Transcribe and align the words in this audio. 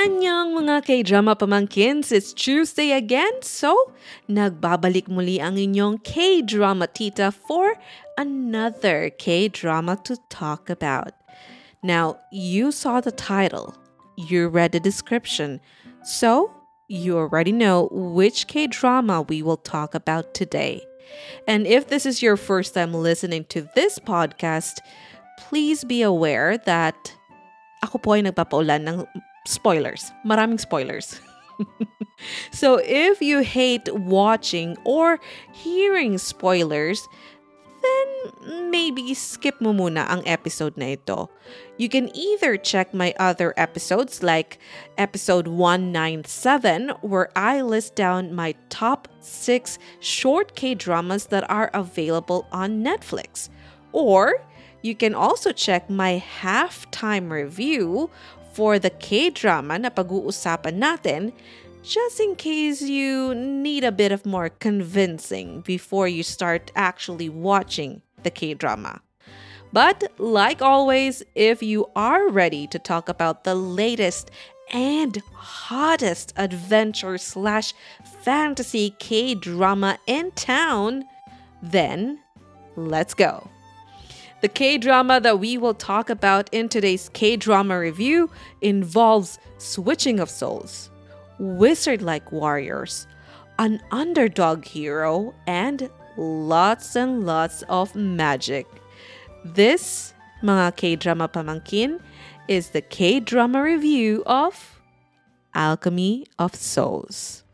Anyang 0.00 0.56
mga 0.56 0.80
K-drama 0.88 1.36
pamangkins, 1.36 2.08
it's 2.08 2.32
Tuesday 2.32 2.96
again, 2.96 3.36
so 3.44 3.76
nagbabalik 4.32 5.12
muli 5.12 5.36
ang 5.36 5.60
inyong 5.60 6.00
K-drama 6.00 6.88
tita 6.88 7.28
for 7.28 7.76
another 8.16 9.12
K-drama 9.20 10.00
to 10.08 10.16
talk 10.32 10.72
about. 10.72 11.12
Now, 11.84 12.16
you 12.32 12.72
saw 12.72 13.04
the 13.04 13.12
title, 13.12 13.76
you 14.16 14.48
read 14.48 14.72
the 14.72 14.80
description, 14.80 15.60
so 16.00 16.48
you 16.88 17.20
already 17.20 17.52
know 17.52 17.92
which 17.92 18.48
K-drama 18.48 19.28
we 19.28 19.44
will 19.44 19.60
talk 19.60 19.92
about 19.92 20.32
today. 20.32 20.80
And 21.44 21.68
if 21.68 21.92
this 21.92 22.08
is 22.08 22.24
your 22.24 22.40
first 22.40 22.72
time 22.72 22.96
listening 22.96 23.44
to 23.52 23.68
this 23.76 24.00
podcast, 24.00 24.80
please 25.36 25.84
be 25.84 26.00
aware 26.00 26.56
that 26.64 26.96
ako 27.84 28.00
po 28.00 28.16
ay 28.16 28.24
nagpapaulan 28.24 28.88
ng 28.88 29.04
spoilers. 29.46 30.12
Maraming 30.26 30.60
spoilers. 30.60 31.20
so 32.50 32.80
if 32.82 33.20
you 33.20 33.40
hate 33.40 33.92
watching 33.94 34.76
or 34.84 35.20
hearing 35.52 36.18
spoilers, 36.18 37.08
then 37.80 38.70
maybe 38.70 39.14
skip 39.14 39.60
mo 39.60 39.72
muna 39.72 40.04
ang 40.08 40.20
episode 40.28 40.76
na 40.76 40.96
ito. 40.96 41.32
You 41.80 41.88
can 41.88 42.12
either 42.12 42.56
check 42.56 42.92
my 42.92 43.14
other 43.16 43.54
episodes 43.56 44.22
like 44.22 44.60
episode 44.98 45.48
197 45.48 47.00
where 47.00 47.32
I 47.34 47.62
list 47.62 47.96
down 47.96 48.34
my 48.34 48.54
top 48.68 49.08
6 49.20 49.78
short 50.00 50.54
K-dramas 50.54 51.32
that 51.32 51.48
are 51.48 51.70
available 51.72 52.46
on 52.52 52.84
Netflix. 52.84 53.48
Or 53.92 54.44
you 54.82 54.94
can 54.94 55.14
also 55.14 55.52
check 55.52 55.88
my 55.88 56.22
halftime 56.40 57.30
review 57.30 58.10
for 58.60 58.78
the 58.78 58.92
K-drama 58.92 59.80
na 59.80 59.88
pag-uusapan 59.88 60.76
natin 60.76 61.32
just 61.80 62.20
in 62.20 62.36
case 62.36 62.84
you 62.84 63.32
need 63.32 63.88
a 63.88 63.90
bit 63.90 64.12
of 64.12 64.28
more 64.28 64.52
convincing 64.52 65.64
before 65.64 66.04
you 66.04 66.20
start 66.20 66.68
actually 66.76 67.32
watching 67.32 68.04
the 68.20 68.28
K 68.28 68.52
drama. 68.52 69.00
But 69.72 70.12
like 70.20 70.60
always, 70.60 71.24
if 71.32 71.64
you 71.64 71.88
are 71.96 72.28
ready 72.28 72.68
to 72.68 72.76
talk 72.76 73.08
about 73.08 73.48
the 73.48 73.56
latest 73.56 74.28
and 74.68 75.16
hottest 75.32 76.36
adventure 76.36 77.16
slash 77.16 77.72
fantasy 78.20 78.92
K 79.00 79.32
drama 79.32 79.96
in 80.04 80.36
town, 80.36 81.08
then 81.64 82.20
let's 82.76 83.16
go. 83.16 83.48
The 84.40 84.48
K 84.48 84.78
drama 84.78 85.20
that 85.20 85.38
we 85.38 85.58
will 85.58 85.74
talk 85.74 86.08
about 86.08 86.48
in 86.50 86.70
today's 86.70 87.10
K 87.12 87.36
drama 87.36 87.78
review 87.78 88.30
involves 88.62 89.38
Switching 89.58 90.18
of 90.18 90.30
Souls, 90.30 90.88
Wizard 91.38 92.00
like 92.00 92.32
warriors, 92.32 93.06
an 93.58 93.82
underdog 93.90 94.64
hero, 94.64 95.34
and 95.46 95.90
lots 96.16 96.96
and 96.96 97.26
lots 97.26 97.60
of 97.68 97.94
magic. 97.94 98.66
This, 99.44 100.14
mga 100.42 100.76
K 100.76 100.96
drama 100.96 101.28
pamangkin, 101.28 102.00
is 102.48 102.70
the 102.70 102.80
K 102.80 103.20
drama 103.20 103.62
review 103.62 104.22
of 104.24 104.80
Alchemy 105.52 106.26
of 106.38 106.54
Souls. 106.54 107.44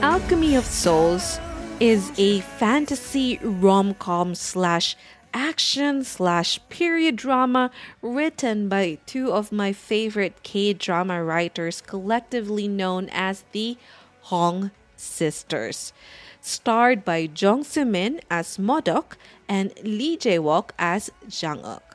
Alchemy 0.00 0.54
of 0.54 0.64
Souls 0.64 1.40
is 1.80 2.12
a 2.16 2.40
fantasy 2.40 3.38
rom 3.42 3.94
com 3.94 4.36
slash 4.36 4.96
action 5.34 6.04
slash 6.04 6.60
period 6.68 7.16
drama 7.16 7.72
written 8.00 8.68
by 8.68 8.98
two 9.06 9.32
of 9.32 9.50
my 9.50 9.72
favorite 9.72 10.44
K 10.44 10.72
drama 10.72 11.24
writers, 11.24 11.80
collectively 11.80 12.68
known 12.68 13.08
as 13.10 13.42
the 13.50 13.76
Hong 14.30 14.70
sisters. 14.94 15.92
Starred 16.40 17.04
by 17.04 17.28
Jung 17.36 17.64
So 17.64 17.84
Min 17.84 18.20
as 18.30 18.56
Modok 18.56 19.16
and 19.48 19.72
Lee 19.82 20.16
Jae 20.16 20.38
Wook 20.38 20.70
as 20.78 21.10
Jang 21.28 21.64
Uk. 21.64 21.85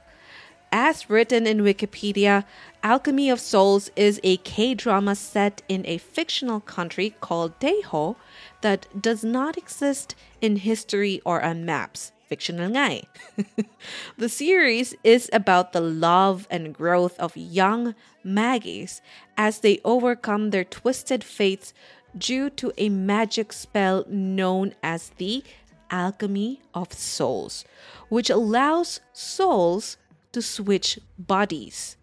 As 0.73 1.09
written 1.09 1.45
in 1.45 1.59
Wikipedia, 1.59 2.45
Alchemy 2.81 3.29
of 3.29 3.41
Souls 3.41 3.91
is 3.97 4.21
a 4.23 4.37
K 4.37 4.73
drama 4.73 5.15
set 5.15 5.61
in 5.67 5.85
a 5.85 5.97
fictional 5.97 6.61
country 6.61 7.13
called 7.19 7.59
Daeho 7.59 8.15
that 8.61 8.87
does 8.99 9.21
not 9.21 9.57
exist 9.57 10.15
in 10.39 10.55
history 10.55 11.21
or 11.25 11.43
on 11.43 11.65
maps. 11.65 12.13
Fictional 12.25 12.77
eh. 12.77 13.01
the 14.17 14.29
series 14.29 14.95
is 15.03 15.29
about 15.33 15.73
the 15.73 15.81
love 15.81 16.47
and 16.49 16.73
growth 16.73 17.19
of 17.19 17.35
young 17.35 17.93
Maggies 18.23 19.01
as 19.35 19.59
they 19.59 19.81
overcome 19.83 20.51
their 20.51 20.63
twisted 20.63 21.21
fates 21.21 21.73
due 22.17 22.49
to 22.51 22.71
a 22.77 22.87
magic 22.87 23.51
spell 23.51 24.05
known 24.07 24.73
as 24.81 25.09
the 25.17 25.43
Alchemy 25.89 26.61
of 26.73 26.93
Souls, 26.93 27.65
which 28.07 28.29
allows 28.29 29.01
souls 29.11 29.97
to 30.31 30.41
switch 30.41 30.99
bodies. 31.17 31.97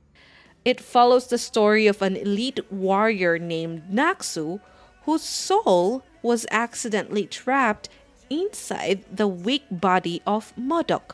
It 0.65 0.81
follows 0.81 1.29
the 1.29 1.39
story 1.39 1.87
of 1.87 2.03
an 2.03 2.17
elite 2.17 2.61
warrior 2.71 3.39
named 3.39 3.85
Naksu 3.91 4.61
whose 5.05 5.23
soul 5.23 6.03
was 6.23 6.47
accidentally 6.51 7.27
trapped 7.27 7.89
inside 8.29 9.05
the 9.11 9.27
weak 9.27 9.65
body 9.71 10.21
of 10.27 10.55
Modok, 10.57 11.13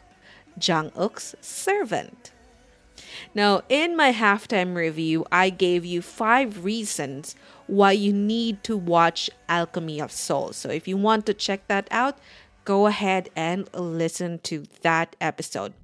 Jang 0.59 0.91
Uk's 0.97 1.37
servant. 1.41 2.33
Now, 3.35 3.63
in 3.69 3.97
my 3.97 4.13
halftime 4.13 4.75
review, 4.75 5.25
I 5.31 5.51
gave 5.51 5.85
you 5.85 6.03
five 6.03 6.65
reasons 6.65 7.37
why 7.67 7.93
you 7.93 8.13
need 8.13 8.65
to 8.65 8.77
watch 8.77 9.31
Alchemy 9.49 10.01
of 10.01 10.11
Souls. 10.11 10.57
So, 10.57 10.71
if 10.71 10.89
you 10.89 10.97
want 10.97 11.27
to 11.27 11.35
check 11.35 11.69
that 11.69 11.87
out, 11.91 12.19
go 12.65 12.87
ahead 12.87 13.31
and 13.37 13.69
listen 13.75 14.39
to 14.41 14.65
that 14.83 15.17
episode. 15.21 15.75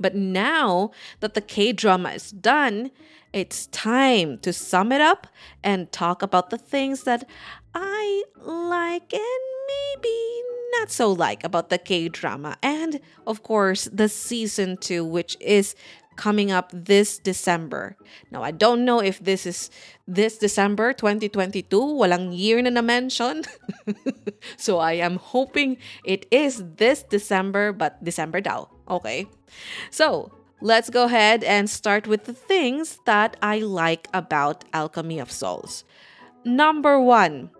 But 0.00 0.14
now 0.14 0.90
that 1.20 1.34
the 1.34 1.40
K 1.40 1.72
drama 1.72 2.10
is 2.10 2.32
done, 2.32 2.90
it's 3.32 3.66
time 3.66 4.38
to 4.38 4.52
sum 4.52 4.90
it 4.90 5.00
up 5.00 5.28
and 5.62 5.92
talk 5.92 6.22
about 6.22 6.50
the 6.50 6.58
things 6.58 7.04
that 7.04 7.28
I 7.74 8.24
like 8.42 9.12
and 9.12 9.42
maybe 9.68 10.42
not 10.78 10.90
so 10.90 11.12
like 11.12 11.44
about 11.44 11.68
the 11.70 11.78
K 11.78 12.08
drama. 12.08 12.56
And 12.62 13.00
of 13.26 13.42
course, 13.42 13.88
the 13.92 14.08
season 14.08 14.78
two, 14.78 15.04
which 15.04 15.36
is 15.38 15.76
coming 16.16 16.50
up 16.50 16.70
this 16.74 17.18
December. 17.18 17.96
Now, 18.30 18.42
I 18.42 18.50
don't 18.50 18.84
know 18.84 19.00
if 19.00 19.24
this 19.24 19.46
is 19.46 19.70
this 20.06 20.36
December 20.36 20.92
2022. 20.92 21.64
Walang 21.72 22.36
year 22.36 22.60
na 22.60 22.70
na-mention. 22.70 23.44
so 24.56 24.78
I 24.78 25.00
am 25.00 25.16
hoping 25.16 25.78
it 26.04 26.26
is 26.30 26.62
this 26.76 27.02
December, 27.04 27.72
but 27.72 28.02
December 28.04 28.40
daw. 28.40 28.68
Okay. 28.90 29.28
So 29.90 30.32
let's 30.60 30.90
go 30.90 31.04
ahead 31.04 31.44
and 31.44 31.70
start 31.70 32.06
with 32.06 32.24
the 32.24 32.34
things 32.34 32.98
that 33.06 33.36
I 33.40 33.60
like 33.60 34.08
about 34.12 34.64
Alchemy 34.72 35.20
of 35.20 35.30
Souls. 35.30 35.84
Number 36.44 37.00
one, 37.00 37.50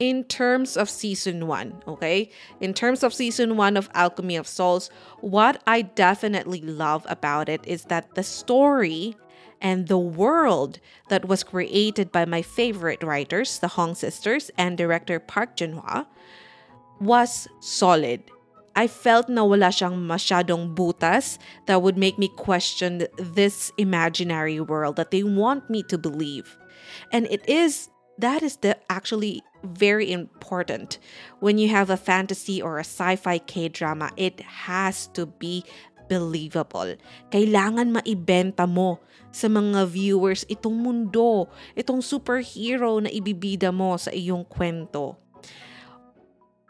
in 0.00 0.24
terms 0.24 0.76
of 0.76 0.88
season 0.90 1.46
one, 1.46 1.82
okay? 1.86 2.30
In 2.60 2.74
terms 2.74 3.02
of 3.02 3.14
season 3.14 3.56
one 3.56 3.76
of 3.76 3.88
Alchemy 3.94 4.36
of 4.36 4.48
Souls, 4.48 4.90
what 5.20 5.62
I 5.66 5.82
definitely 5.82 6.62
love 6.62 7.06
about 7.08 7.48
it 7.48 7.60
is 7.66 7.84
that 7.84 8.14
the 8.14 8.22
story 8.22 9.14
And 9.60 9.88
the 9.88 9.98
world 9.98 10.80
that 11.08 11.28
was 11.28 11.44
created 11.44 12.10
by 12.10 12.24
my 12.24 12.42
favorite 12.42 13.02
writers, 13.02 13.58
the 13.58 13.68
Hong 13.68 13.94
sisters, 13.94 14.50
and 14.56 14.78
director 14.78 15.20
Park 15.20 15.56
Joon-hwa, 15.56 16.06
was 16.98 17.46
solid. 17.60 18.22
I 18.76 18.86
felt 18.86 19.28
na 19.28 19.42
wala 19.44 19.74
siyang 19.74 20.06
masyadong 20.06 20.74
butas 20.74 21.38
that 21.66 21.82
would 21.82 21.98
make 21.98 22.18
me 22.18 22.30
question 22.38 23.06
this 23.18 23.72
imaginary 23.76 24.60
world 24.60 24.96
that 24.96 25.10
they 25.10 25.22
want 25.22 25.68
me 25.68 25.82
to 25.90 25.98
believe. 25.98 26.56
And 27.12 27.26
it 27.30 27.42
is 27.48 27.90
that 28.20 28.42
is 28.44 28.60
the 28.60 28.76
actually 28.92 29.42
very 29.64 30.12
important 30.12 30.98
when 31.40 31.58
you 31.58 31.68
have 31.68 31.90
a 31.90 31.96
fantasy 31.96 32.60
or 32.60 32.78
a 32.78 32.86
sci-fi 32.86 33.38
K-drama. 33.38 34.12
It 34.16 34.40
has 34.40 35.08
to 35.16 35.26
be 35.26 35.64
believable. 36.08 36.96
Kailangan 37.32 37.94
maibenta 37.94 38.68
mo 38.68 39.00
sa 39.30 39.46
mga 39.46 39.86
viewers 39.86 40.42
itong 40.50 40.74
mundo, 40.74 41.46
itong 41.78 42.02
superhero 42.02 42.98
na 42.98 43.08
ibibida 43.08 43.70
mo 43.70 43.94
sa 43.94 44.10
iyong 44.10 44.42
kwento. 44.44 45.14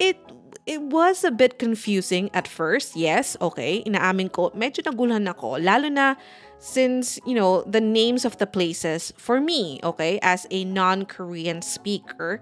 It 0.01 0.21
it 0.67 0.83
was 0.83 1.25
a 1.25 1.31
bit 1.31 1.59
confusing 1.59 2.31
at 2.35 2.47
first. 2.47 2.97
Yes, 2.97 3.37
okay. 3.41 3.83
Inaamin 3.85 4.33
ko, 4.33 4.51
medyo 4.51 4.85
naguluhan 4.85 5.29
ako. 5.29 5.59
Lalo 5.59 5.89
na 5.89 6.15
since, 6.61 7.19
you 7.27 7.35
know, 7.35 7.63
the 7.65 7.81
names 7.81 8.25
of 8.25 8.37
the 8.37 8.47
places, 8.47 9.13
for 9.17 9.41
me, 9.41 9.81
okay, 9.83 10.19
as 10.23 10.47
a 10.51 10.65
non-Korean 10.65 11.63
speaker, 11.63 12.41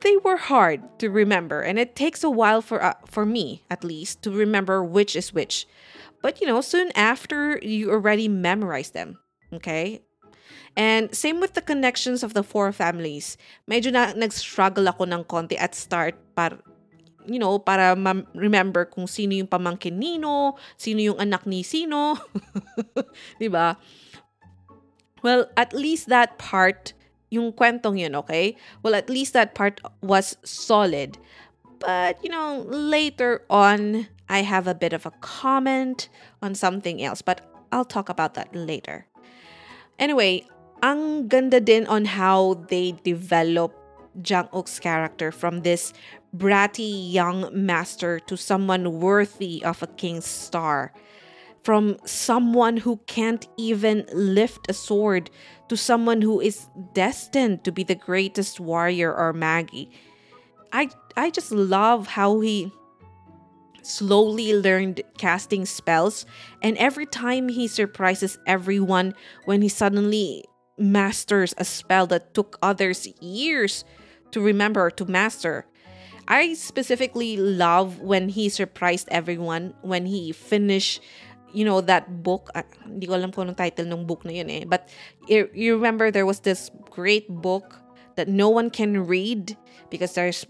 they 0.00 0.16
were 0.18 0.36
hard 0.36 0.80
to 1.00 1.10
remember. 1.10 1.60
And 1.60 1.78
it 1.78 1.96
takes 1.96 2.22
a 2.24 2.30
while 2.30 2.62
for, 2.62 2.82
uh, 2.82 2.94
for 3.06 3.26
me, 3.26 3.64
at 3.68 3.84
least, 3.84 4.22
to 4.22 4.30
remember 4.30 4.82
which 4.84 5.16
is 5.16 5.34
which. 5.34 5.66
But, 6.22 6.40
you 6.40 6.46
know, 6.46 6.60
soon 6.60 6.92
after, 6.94 7.58
you 7.58 7.90
already 7.90 8.28
memorize 8.28 8.90
them. 8.90 9.18
Okay? 9.52 10.02
And 10.76 11.12
same 11.14 11.40
with 11.40 11.54
the 11.54 11.62
connections 11.62 12.22
of 12.22 12.34
the 12.34 12.42
four 12.42 12.72
families. 12.72 13.36
Medyo 13.68 13.92
na 13.92 14.14
nag-struggle 14.14 14.86
ako 14.86 15.04
ng 15.10 15.22
konti 15.26 15.58
at 15.58 15.74
start 15.74 16.16
para 16.34 16.58
you 17.28 17.38
know, 17.38 17.60
para 17.60 17.94
ma- 17.94 18.24
remember 18.32 18.88
kung 18.88 19.04
sino 19.04 19.36
yung 19.36 19.46
pamangkin 19.46 20.00
nino, 20.00 20.56
sino 20.80 21.04
yung 21.04 21.20
anak 21.20 21.44
ni 21.44 21.60
sino. 21.60 22.16
'Di 23.38 23.52
ba? 23.52 23.76
Well, 25.20 25.46
at 25.56 25.76
least 25.76 26.08
that 26.08 26.40
part 26.40 26.96
yung 27.30 27.52
kwentong 27.52 28.00
yun, 28.00 28.16
okay? 28.16 28.56
Well, 28.82 28.94
at 28.94 29.08
least 29.08 29.32
that 29.34 29.54
part 29.54 29.80
was 30.02 30.36
solid. 30.42 31.16
But, 31.78 32.18
you 32.22 32.28
know, 32.28 32.66
later 32.68 33.46
on, 33.48 34.08
I 34.28 34.42
have 34.42 34.66
a 34.66 34.74
bit 34.74 34.92
of 34.92 35.06
a 35.06 35.14
comment 35.20 36.08
on 36.42 36.54
something 36.54 37.02
else, 37.02 37.22
but 37.22 37.40
I'll 37.72 37.86
talk 37.88 38.08
about 38.08 38.34
that 38.34 38.54
later. 38.54 39.06
Anyway, 39.98 40.44
ang 40.82 41.28
ganda 41.28 41.60
din 41.60 41.86
on 41.86 42.04
how 42.04 42.64
they 42.68 42.92
develop 43.04 43.76
Jang 44.22 44.48
Uk's 44.52 44.78
character 44.80 45.30
from 45.30 45.62
this 45.62 45.92
bratty 46.34 47.12
young 47.12 47.48
master 47.52 48.18
to 48.20 48.36
someone 48.36 49.00
worthy 49.00 49.62
of 49.64 49.82
a 49.82 49.86
king's 49.86 50.26
star. 50.26 50.92
From 51.62 51.98
someone 52.04 52.78
who 52.78 52.98
can't 53.06 53.46
even 53.56 54.06
lift 54.12 54.66
a 54.68 54.72
sword 54.72 55.30
to 55.68 55.76
someone 55.76 56.22
who 56.22 56.40
is 56.40 56.66
destined 56.94 57.64
to 57.64 57.72
be 57.72 57.84
the 57.84 57.94
greatest 57.94 58.58
warrior 58.58 59.12
or 59.12 59.32
Maggie. 59.32 59.90
I 60.72 60.88
I 61.16 61.30
just 61.30 61.52
love 61.52 62.16
how 62.16 62.40
he 62.40 62.72
slowly 63.82 64.54
learned 64.54 65.02
casting 65.16 65.64
spells 65.64 66.26
and 66.62 66.76
every 66.76 67.06
time 67.06 67.48
he 67.48 67.66
surprises 67.66 68.38
everyone 68.46 69.14
when 69.44 69.62
he 69.62 69.68
suddenly 69.68 70.44
masters 70.80 71.54
a 71.58 71.64
spell 71.64 72.08
that 72.08 72.32
took 72.32 72.58
others 72.62 73.06
years 73.20 73.84
to 74.32 74.40
remember 74.40 74.90
to 74.90 75.04
master. 75.04 75.66
I 76.26 76.54
specifically 76.54 77.36
love 77.36 78.00
when 78.00 78.30
he 78.30 78.48
surprised 78.48 79.08
everyone 79.10 79.74
when 79.82 80.06
he 80.06 80.32
finished 80.32 81.02
you 81.52 81.64
know 81.64 81.80
that 81.82 82.22
book. 82.22 82.50
Uh, 82.54 82.62
hindi 82.86 83.06
ko 83.06 83.18
alam 83.18 83.34
kung 83.34 83.52
title 83.54 83.90
ng 83.90 84.06
book 84.06 84.24
na 84.24 84.32
yun 84.32 84.50
eh. 84.50 84.64
But 84.64 84.88
you 85.26 85.74
remember 85.74 86.10
there 86.10 86.26
was 86.26 86.40
this 86.46 86.70
great 86.90 87.28
book 87.28 87.74
that 88.14 88.28
no 88.28 88.48
one 88.48 88.70
can 88.70 89.06
read 89.06 89.58
because 89.90 90.14
there's 90.14 90.46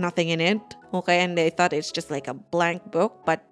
nothing 0.00 0.28
in 0.32 0.40
it. 0.40 0.60
Okay 0.92 1.20
and 1.20 1.36
they 1.36 1.50
thought 1.50 1.72
it's 1.72 1.92
just 1.92 2.10
like 2.10 2.26
a 2.26 2.34
blank 2.34 2.90
book 2.90 3.22
but 3.24 3.44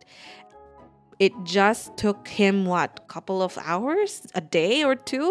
it 1.18 1.34
just 1.42 1.94
took 1.98 2.26
him 2.28 2.66
what 2.66 3.06
couple 3.06 3.42
of 3.42 3.58
hours 3.62 4.26
a 4.34 4.40
day 4.40 4.82
or 4.82 4.94
two 4.94 5.28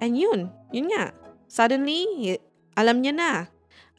and 0.00 0.16
yun 0.16 0.48
yun 0.72 0.88
nga 0.88 1.12
suddenly 1.48 2.38
alam 2.76 3.04
niya 3.04 3.12
na 3.14 3.32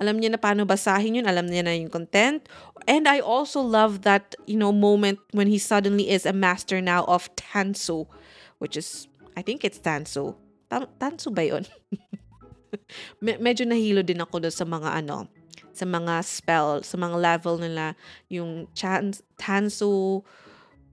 Alam 0.01 0.17
niya 0.17 0.33
na 0.33 0.41
paano 0.41 0.65
basahin 0.65 1.21
yun. 1.21 1.29
Alam 1.29 1.45
niya 1.45 1.61
na 1.61 1.77
yung 1.77 1.93
content. 1.93 2.41
And 2.89 3.05
I 3.05 3.21
also 3.21 3.61
love 3.61 4.01
that, 4.01 4.33
you 4.49 4.57
know, 4.57 4.73
moment 4.73 5.21
when 5.29 5.45
he 5.45 5.61
suddenly 5.61 6.09
is 6.09 6.25
a 6.25 6.33
master 6.33 6.81
now 6.81 7.05
of 7.05 7.29
Tansu, 7.37 8.09
which 8.57 8.73
is, 8.73 9.05
I 9.37 9.45
think 9.45 9.61
it's 9.61 9.77
Tansu. 9.77 10.33
Tam- 10.73 10.89
Tansu 10.97 11.29
ba 11.29 11.45
yun? 11.45 11.69
Me- 13.21 13.37
medyo 13.37 13.69
nahilo 13.69 14.01
din 14.01 14.25
ako 14.25 14.41
doon 14.41 14.55
sa 14.57 14.65
mga 14.65 15.05
ano, 15.05 15.29
sa 15.69 15.85
mga 15.85 16.25
spell, 16.25 16.81
sa 16.81 16.97
mga 16.97 17.21
level 17.21 17.61
nila, 17.61 17.93
yung 18.25 18.65
chans, 18.73 19.21
Tansu, 19.37 20.25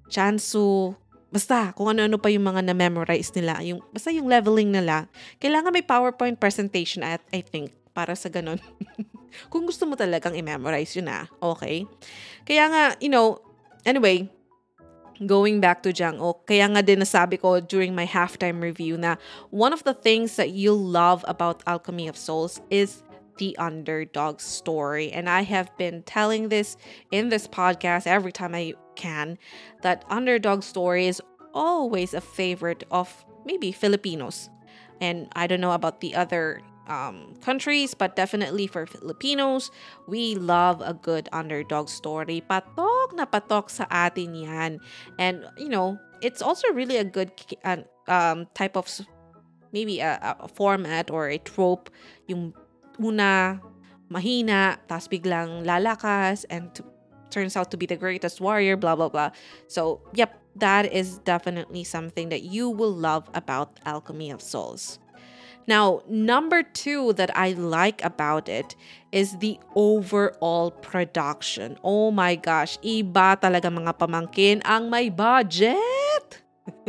Chansu, 0.08 0.96
basta 1.28 1.72
kung 1.76 1.92
ano-ano 1.92 2.16
pa 2.16 2.32
yung 2.32 2.48
mga 2.48 2.64
na-memorize 2.72 3.32
nila, 3.36 3.60
yung, 3.60 3.84
basta 3.92 4.08
yung 4.08 4.28
leveling 4.28 4.72
nila, 4.72 5.06
kailangan 5.38 5.72
may 5.72 5.84
PowerPoint 5.84 6.40
presentation 6.40 7.04
at 7.04 7.20
I 7.32 7.44
think 7.44 7.76
para 7.92 8.16
sa 8.16 8.32
ganun. 8.32 8.62
Kung 9.52 9.68
gusto 9.68 9.84
mo 9.84 9.92
talagang 9.92 10.32
i-memorize 10.32 10.96
yun 10.96 11.12
ah, 11.12 11.28
okay? 11.42 11.84
Kaya 12.48 12.64
nga, 12.72 12.84
you 12.96 13.12
know, 13.12 13.42
anyway, 13.84 14.24
going 15.26 15.58
back 15.58 15.82
to 15.82 15.92
Jang 15.92 16.22
Ok, 16.22 16.54
kaya 16.54 16.70
nga 16.70 16.80
din 16.80 17.02
nasabi 17.02 17.36
ko 17.36 17.58
during 17.58 17.92
my 17.92 18.06
halftime 18.06 18.62
review 18.62 18.94
na 18.94 19.18
one 19.50 19.74
of 19.74 19.82
the 19.82 19.94
things 19.94 20.38
that 20.38 20.54
you'll 20.54 20.78
love 20.78 21.26
about 21.26 21.60
Alchemy 21.66 22.06
of 22.06 22.16
Souls 22.16 22.62
is 22.70 23.02
the 23.38 23.54
underdog 23.58 24.40
story. 24.40 25.10
And 25.10 25.28
I 25.30 25.42
have 25.42 25.70
been 25.78 26.02
telling 26.02 26.50
this 26.50 26.76
in 27.10 27.30
this 27.30 27.46
podcast 27.46 28.06
every 28.06 28.32
time 28.32 28.54
I 28.54 28.74
can 28.98 29.38
that 29.80 30.04
underdog 30.10 30.66
story 30.66 31.06
is 31.06 31.22
always 31.54 32.12
a 32.12 32.20
favorite 32.20 32.84
of 32.90 33.24
maybe 33.46 33.72
Filipinos. 33.72 34.50
And 35.00 35.30
I 35.32 35.46
don't 35.46 35.62
know 35.62 35.72
about 35.72 36.02
the 36.02 36.14
other 36.14 36.60
um, 36.88 37.34
countries, 37.40 37.94
but 37.94 38.16
definitely 38.16 38.66
for 38.66 38.84
Filipinos, 38.86 39.70
we 40.08 40.34
love 40.34 40.82
a 40.82 40.92
good 40.92 41.28
underdog 41.32 41.88
story. 41.88 42.42
Patok 42.42 43.14
na 43.14 43.24
patok 43.24 43.70
sa 43.70 43.86
atin 43.90 44.34
yan. 44.34 44.80
And, 45.18 45.46
you 45.56 45.68
know, 45.68 45.98
it's 46.20 46.42
also 46.42 46.66
really 46.72 46.96
a 46.96 47.04
good 47.04 47.30
um, 48.08 48.46
type 48.54 48.76
of 48.76 48.90
maybe 49.72 50.00
a, 50.00 50.36
a 50.40 50.48
format 50.48 51.10
or 51.10 51.28
a 51.28 51.38
trope. 51.38 51.90
Yung 52.26 52.54
una, 52.98 53.60
mahina, 54.10 54.78
tas 54.88 55.06
biglang 55.06 55.64
lalakas, 55.64 56.44
and 56.50 56.72
turns 57.30 57.56
out 57.56 57.70
to 57.70 57.76
be 57.76 57.86
the 57.86 57.96
greatest 57.96 58.40
warrior, 58.40 58.76
blah, 58.76 58.96
blah, 58.96 59.08
blah. 59.08 59.30
So, 59.66 60.00
yep, 60.12 60.40
that 60.56 60.92
is 60.92 61.18
definitely 61.18 61.84
something 61.84 62.28
that 62.28 62.42
you 62.42 62.68
will 62.68 62.94
love 62.94 63.28
about 63.34 63.78
Alchemy 63.84 64.30
of 64.30 64.42
Souls. 64.42 64.98
Now, 65.68 66.00
number 66.08 66.64
two 66.64 67.12
that 67.20 67.28
I 67.36 67.52
like 67.52 68.00
about 68.02 68.48
it 68.48 68.72
is 69.12 69.36
the 69.36 69.60
overall 69.76 70.72
production. 70.72 71.76
Oh 71.84 72.08
my 72.10 72.40
gosh, 72.40 72.80
iba 72.80 73.36
talaga 73.36 73.68
mga 73.68 74.00
pamangkin 74.00 74.64
ang 74.64 74.88
may 74.88 75.12
budget. 75.12 76.40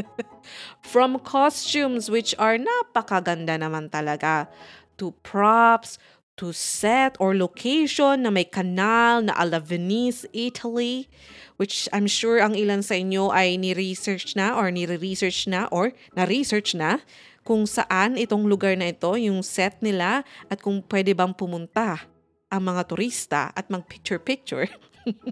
From 0.81 1.19
costumes 1.19 2.07
which 2.07 2.31
are 2.39 2.55
napakaganda 2.55 3.59
naman 3.59 3.91
talaga 3.91 4.47
to 4.95 5.11
props, 5.27 5.99
to 6.39 6.55
set 6.55 7.19
or 7.19 7.35
location 7.35 8.23
na 8.23 8.31
may 8.31 8.47
kanal 8.47 9.19
na 9.19 9.35
ala 9.35 9.59
Venice, 9.59 10.23
Italy, 10.31 11.11
which 11.59 11.91
I'm 11.91 12.07
sure 12.07 12.39
ang 12.39 12.55
ilan 12.55 12.79
sa 12.79 12.95
inyo 12.95 13.35
ay 13.35 13.59
ni-research 13.59 14.39
na 14.39 14.55
or 14.55 14.71
ni-research 14.71 15.51
na 15.51 15.67
or 15.67 15.91
na-research 16.15 16.71
na 16.79 17.03
kung 17.43 17.67
saan 17.67 18.15
itong 18.15 18.47
lugar 18.47 18.77
na 18.79 18.93
ito, 18.93 19.09
yung 19.19 19.43
set 19.43 19.81
nila, 19.83 20.21
at 20.47 20.61
kung 20.63 20.85
pwede 20.85 21.17
bang 21.17 21.33
pumunta 21.33 22.05
ang 22.45 22.61
mga 22.61 22.81
turista 22.85 23.41
at 23.57 23.67
mag-picture-picture. 23.73 24.69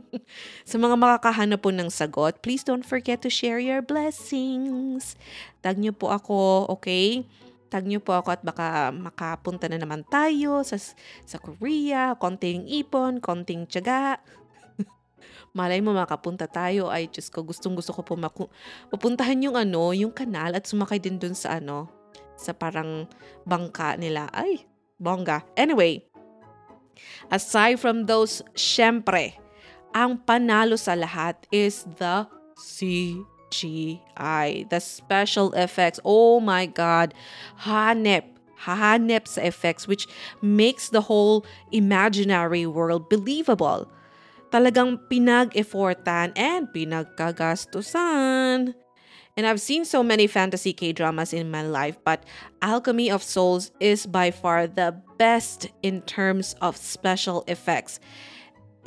sa 0.70 0.76
mga 0.82 0.98
makakahanap 0.98 1.62
po 1.62 1.70
ng 1.70 1.94
sagot, 1.94 2.42
please 2.42 2.66
don't 2.66 2.86
forget 2.86 3.22
to 3.22 3.30
share 3.30 3.62
your 3.62 3.86
blessings. 3.86 5.14
Tag 5.62 5.78
niyo 5.78 5.94
po 5.94 6.10
ako, 6.10 6.66
okay? 6.74 7.22
Tag 7.67 7.83
niyo 7.83 8.00
po 8.00 8.15
ako 8.15 8.31
at 8.31 8.41
baka 8.47 8.95
makapunta 8.95 9.67
na 9.67 9.75
naman 9.75 10.07
tayo 10.07 10.63
sa, 10.63 10.79
sa 11.27 11.38
Korea, 11.39 12.15
konting 12.15 12.63
ipon, 12.63 13.19
konting 13.19 13.67
tiyaga. 13.67 14.24
Malay 15.57 15.83
mo 15.83 15.91
makapunta 15.91 16.47
tayo. 16.47 16.88
Ay, 16.88 17.12
Diyos 17.12 17.27
ko, 17.27 17.43
gustong 17.43 17.75
gusto 17.75 17.91
ko 17.91 18.07
po 18.07 18.15
maku- 18.15 18.51
pupuntahan 18.88 19.43
yung 19.43 19.59
ano, 19.59 19.91
yung 19.91 20.15
kanal 20.15 20.55
at 20.55 20.63
sumakay 20.63 21.03
din 21.03 21.19
dun 21.19 21.36
sa 21.36 21.59
ano, 21.59 21.91
sa 22.39 22.55
parang 22.55 23.03
bangka 23.43 24.00
nila. 24.00 24.31
Ay, 24.31 24.63
bongga. 24.95 25.43
Anyway, 25.59 26.07
aside 27.27 27.75
from 27.83 28.07
those, 28.07 28.39
syempre, 28.55 29.36
ang 29.91 30.15
panalo 30.24 30.79
sa 30.79 30.95
lahat 30.95 31.36
is 31.51 31.83
the 32.00 32.24
CGI, 33.51 34.70
the 34.70 34.80
special 34.80 35.54
effects. 35.54 36.00
Oh 36.04 36.39
my 36.39 36.66
God, 36.66 37.13
hanep 37.62 38.24
hahanep 38.58 39.27
sa 39.27 39.42
effects 39.42 39.88
which 39.88 40.08
makes 40.42 40.89
the 40.89 41.01
whole 41.01 41.46
imaginary 41.72 42.66
world 42.66 43.10
believable. 43.10 43.92
Talagang 44.50 44.98
pinag-effortan 45.12 46.32
and 46.36 46.68
pinagkagastusan. 46.72 48.74
And 49.38 49.46
I've 49.46 49.62
seen 49.62 49.86
so 49.86 50.01
many 50.01 50.25
fantasy 50.25 50.74
K-dramas 50.74 51.32
in 51.32 51.51
my 51.51 51.62
life, 51.62 52.00
but 52.04 52.25
Alchemy 52.63 53.12
of 53.12 53.22
Souls 53.22 53.70
is 53.80 54.08
by 54.08 54.32
far 54.32 54.66
the 54.66 54.98
best 55.20 55.70
in 55.84 56.01
terms 56.10 56.56
of 56.60 56.75
special 56.75 57.44
effects. 57.46 58.00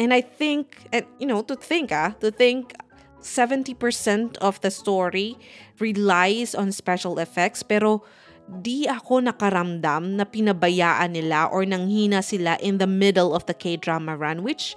And 0.00 0.12
I 0.12 0.22
think, 0.22 0.88
and 0.92 1.06
you 1.20 1.26
know, 1.28 1.42
to 1.46 1.54
think, 1.54 1.92
ah, 1.92 2.16
to 2.18 2.32
think 2.32 2.74
70% 3.20 4.36
of 4.40 4.60
the 4.64 4.72
story 4.72 5.36
relies 5.78 6.56
on 6.56 6.72
special 6.72 7.20
effects, 7.20 7.64
pero 7.64 8.04
di 8.50 8.90
ako 8.90 9.22
nakaramdam 9.22 10.18
na 10.18 10.26
pinabayaan 10.26 11.14
nila 11.14 11.46
or 11.54 11.62
nanghina 11.62 12.18
sila 12.24 12.58
in 12.58 12.82
the 12.82 12.88
middle 12.88 13.30
of 13.30 13.46
the 13.46 13.54
K-drama 13.54 14.18
run, 14.18 14.42
which 14.42 14.74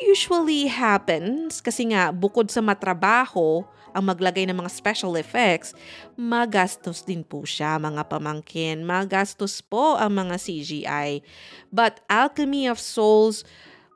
usually 0.00 0.66
happens 0.66 1.60
kasi 1.60 1.92
nga 1.92 2.10
bukod 2.10 2.48
sa 2.48 2.64
matrabaho 2.64 3.62
ang 3.92 4.08
maglagay 4.08 4.48
ng 4.48 4.56
mga 4.56 4.72
special 4.72 5.14
effects, 5.20 5.76
magastos 6.16 7.04
din 7.04 7.20
po 7.20 7.44
siya 7.44 7.76
mga 7.76 8.08
pamangkin. 8.08 8.80
Magastos 8.88 9.60
po 9.60 10.00
ang 10.00 10.16
mga 10.16 10.40
CGI. 10.40 11.20
But 11.68 12.00
Alchemy 12.08 12.72
of 12.72 12.80
Souls 12.80 13.44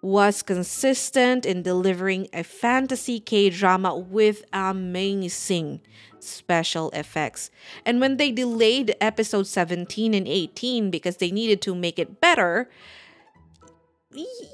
was 0.07 0.41
consistent 0.41 1.45
in 1.45 1.63
delivering 1.63 2.29
a 2.33 2.45
fantasy 2.45 3.19
K 3.19 3.51
drama 3.51 3.99
with 3.99 4.45
amazing 4.53 5.81
special 6.21 6.91
effects. 6.91 7.51
And 7.85 8.01
when 8.01 8.17
they 8.17 8.31
delayed 8.31 8.95
episode 9.01 9.49
17 9.49 10.15
and 10.15 10.29
18 10.29 10.91
because 10.93 11.17
they 11.17 11.33
needed 11.33 11.61
to 11.63 11.75
make 11.75 11.99
it 11.99 12.21
better, 12.21 12.71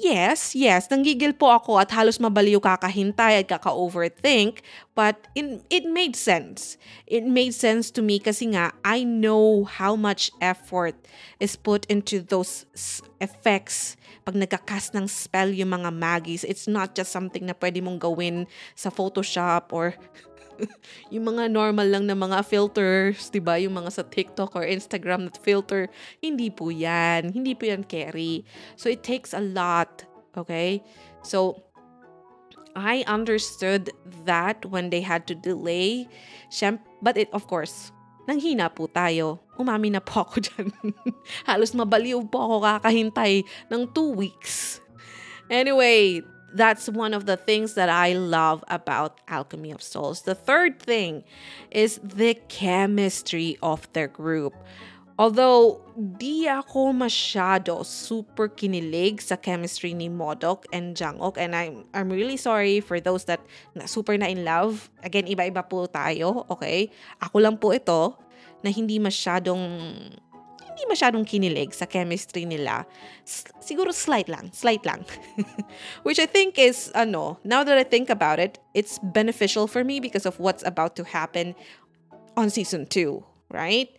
yes, 0.03 0.55
yes, 0.59 0.91
nanggigil 0.91 1.37
po 1.39 1.53
ako 1.55 1.79
at 1.79 1.95
halos 1.95 2.19
mabaliw 2.19 2.59
kakahintay 2.59 3.45
at 3.45 3.47
kaka-overthink, 3.47 4.61
but 4.97 5.31
it, 5.39 5.63
it 5.71 5.85
made 5.87 6.19
sense. 6.19 6.81
It 7.07 7.23
made 7.23 7.55
sense 7.55 7.91
to 7.95 8.03
me 8.03 8.19
kasi 8.19 8.51
nga, 8.57 8.75
I 8.83 9.07
know 9.07 9.65
how 9.65 9.95
much 9.95 10.35
effort 10.43 10.99
is 11.39 11.55
put 11.55 11.87
into 11.87 12.21
those 12.21 12.67
effects 13.23 13.95
pag 14.23 14.39
nagkakas 14.39 14.95
ng 14.95 15.11
spell 15.11 15.51
yung 15.51 15.75
mga 15.75 15.91
magis. 15.91 16.47
It's 16.47 16.71
not 16.71 16.95
just 16.95 17.11
something 17.11 17.43
na 17.43 17.55
pwede 17.59 17.83
mong 17.83 17.99
gawin 17.99 18.47
sa 18.79 18.91
Photoshop 18.91 19.75
or 19.75 19.99
yung 21.15 21.35
mga 21.35 21.49
normal 21.53 21.89
lang 21.89 22.05
na 22.07 22.17
mga 22.17 22.45
filters, 22.45 23.29
'di 23.29 23.41
ba? 23.41 23.57
Yung 23.59 23.77
mga 23.77 23.91
sa 23.91 24.05
TikTok 24.05 24.53
or 24.57 24.65
Instagram 24.67 25.29
na 25.29 25.33
filter, 25.35 25.89
hindi 26.21 26.49
po 26.53 26.69
'yan. 26.69 27.33
Hindi 27.33 27.57
po 27.57 27.69
'yan 27.69 27.87
carry. 27.87 28.45
So 28.75 28.93
it 28.93 29.07
takes 29.07 29.33
a 29.33 29.43
lot, 29.43 30.05
okay? 30.37 30.85
So 31.23 31.63
I 32.73 33.05
understood 33.05 33.93
that 34.25 34.65
when 34.65 34.89
they 34.89 35.05
had 35.05 35.29
to 35.29 35.35
delay. 35.37 36.09
But 37.03 37.17
it, 37.17 37.29
of 37.33 37.47
course, 37.49 37.93
nanghina 38.25 38.73
po 38.73 38.89
tayo. 38.89 39.41
Umami 39.61 39.93
na 39.93 40.01
po 40.01 40.21
ako 40.25 40.41
dyan. 40.41 40.69
Halos 41.49 41.77
mabaliw 41.77 42.21
po 42.29 42.39
ako 42.41 42.57
kakahintay 42.65 43.45
ng 43.69 43.83
two 43.93 44.17
weeks. 44.17 44.81
Anyway, 45.53 46.25
that's 46.55 46.89
one 46.89 47.15
of 47.15 47.27
the 47.27 47.37
things 47.37 47.75
that 47.75 47.89
I 47.89 48.13
love 48.13 48.65
about 48.69 49.21
Alchemy 49.29 49.73
of 49.73 49.83
Souls. 49.83 50.23
The 50.23 50.35
third 50.35 50.81
thing 50.81 51.25
is 51.71 52.01
the 52.03 52.35
chemistry 52.49 53.59
of 53.63 53.91
their 53.93 54.09
group. 54.09 54.55
Although 55.21 55.85
di 55.95 56.49
ako 56.49 56.97
masyado 56.97 57.85
super 57.85 58.49
kinilig 58.49 59.21
sa 59.21 59.37
chemistry 59.37 59.93
ni 59.93 60.09
Modok 60.09 60.65
and 60.73 60.97
Jang 60.97 61.21
Uk 61.21 61.37
and 61.37 61.53
I'm 61.53 61.85
I'm 61.93 62.09
really 62.09 62.41
sorry 62.41 62.81
for 62.81 62.97
those 62.97 63.29
that 63.29 63.45
na 63.77 63.85
super 63.85 64.17
na 64.17 64.33
in 64.33 64.43
love. 64.43 64.89
Again, 65.05 65.29
iba-iba 65.29 65.69
po 65.69 65.85
tayo, 65.85 66.49
okay? 66.49 66.89
Ako 67.21 67.45
lang 67.45 67.61
po 67.61 67.77
ito 67.77 68.17
na 68.65 68.73
hindi 68.73 68.97
masyadong 68.97 69.61
hindi 70.73 70.89
masyadong 70.89 71.29
kinilig 71.29 71.77
sa 71.77 71.85
chemistry 71.85 72.49
nila. 72.49 72.89
S- 73.29 73.45
siguro 73.61 73.93
slight 73.93 74.27
lang, 74.33 74.49
slight 74.57 74.81
lang. 74.89 75.05
Which 76.09 76.19
I 76.19 76.25
think 76.25 76.57
is, 76.57 76.89
ano, 76.97 77.37
now 77.45 77.61
that 77.63 77.77
I 77.77 77.85
think 77.85 78.09
about 78.09 78.41
it, 78.41 78.57
it's 78.73 78.97
beneficial 79.13 79.69
for 79.69 79.85
me 79.85 80.01
because 80.01 80.25
of 80.25 80.41
what's 80.41 80.65
about 80.65 80.97
to 80.97 81.05
happen 81.05 81.55
on 82.37 82.49
season 82.49 82.89
2, 82.89 83.23
right? 83.53 83.93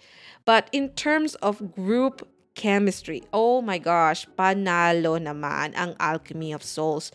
But 0.46 0.68
in 0.74 0.90
terms 0.98 1.38
of 1.46 1.62
group 1.78 2.28
chemistry, 2.56 3.22
oh 3.32 3.62
my 3.62 3.78
gosh, 3.78 4.26
panalo 4.34 5.22
naman 5.22 5.78
ang 5.78 5.94
Alchemy 6.02 6.54
of 6.54 6.66
Souls. 6.66 7.14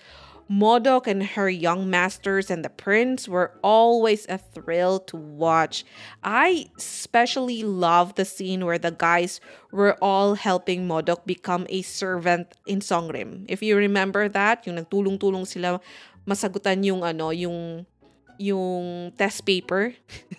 Modok 0.51 1.07
and 1.07 1.23
her 1.37 1.49
young 1.49 1.91
masters 1.91 2.51
and 2.51 2.65
the 2.65 2.73
prince 2.73 3.29
were 3.29 3.53
always 3.63 4.25
a 4.29 4.39
thrill 4.39 4.99
to 5.13 5.17
watch. 5.17 5.85
I 6.25 6.73
especially 6.79 7.63
love 7.63 8.17
the 8.17 8.25
scene 8.25 8.65
where 8.65 8.79
the 8.81 8.91
guys 8.91 9.41
were 9.71 9.97
all 10.01 10.35
helping 10.35 10.89
Modok 10.89 11.27
become 11.27 11.67
a 11.69 11.83
servant 11.83 12.57
in 12.65 12.81
Songrim. 12.81 13.45
If 13.49 13.63
you 13.63 13.77
remember 13.77 14.29
that, 14.29 14.65
yung 14.67 14.77
nagtulong-tulong 14.81 15.45
tulong 15.45 15.47
sila 15.47 15.81
masagutan 16.29 16.85
yung 16.85 17.01
ano, 17.01 17.33
yung 17.33 17.89
yung 18.37 19.11
test 19.17 19.49
paper. 19.49 19.97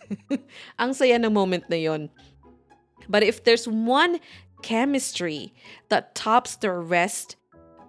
Ang 0.81 0.93
saya 0.93 1.17
ng 1.17 1.33
moment 1.33 1.65
na 1.67 1.75
yon. 1.75 2.07
But 3.09 3.25
if 3.25 3.43
there's 3.43 3.67
one 3.67 4.21
chemistry 4.61 5.51
that 5.89 6.15
tops 6.15 6.55
the 6.55 6.71
rest 6.71 7.35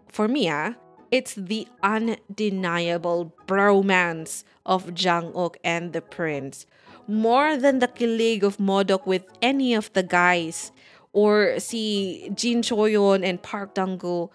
for 0.09 0.27
me, 0.27 0.51
ah, 0.51 0.75
it's 1.11 1.35
the 1.35 1.67
undeniable 1.83 3.35
bromance 3.47 4.45
of 4.65 4.95
Jang-uk 4.95 5.59
and 5.65 5.93
the 5.93 6.01
prince. 6.01 6.67
More 7.09 7.57
than 7.57 7.81
the 7.81 7.89
kilig 7.89 8.43
of 8.43 8.59
Modok 8.59 9.07
with 9.07 9.27
any 9.43 9.75
of 9.75 9.93
the 9.93 10.03
guys 10.03 10.71
or 11.13 11.59
si 11.59 12.31
Jin 12.35 12.63
Choyon 12.63 13.27
and 13.27 13.43
Park 13.43 13.75
Dang-gu, 13.75 14.31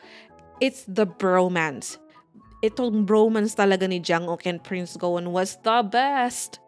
it's 0.60 0.84
the 0.88 1.08
bromance. 1.08 1.98
Itong 2.64 3.08
bromance 3.08 3.56
talaga 3.56 3.88
ni 3.88 4.00
Jang-uk 4.00 4.46
and 4.46 4.64
Prince 4.64 4.98
Gowon 4.98 5.32
was 5.32 5.58
the 5.64 5.84
best. 5.84 6.60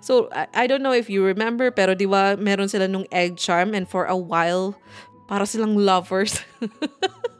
So, 0.00 0.30
I, 0.30 0.46
I 0.54 0.66
don't 0.66 0.82
know 0.82 0.94
if 0.94 1.10
you 1.10 1.22
remember, 1.24 1.70
pero 1.70 1.94
di 1.94 2.06
ba 2.06 2.38
meron 2.38 2.70
sila 2.70 2.86
nung 2.86 3.06
egg 3.10 3.36
charm 3.36 3.74
and 3.74 3.86
for 3.86 4.06
a 4.06 4.16
while, 4.16 4.78
para 5.26 5.46
silang 5.46 5.74
lovers. 5.76 6.42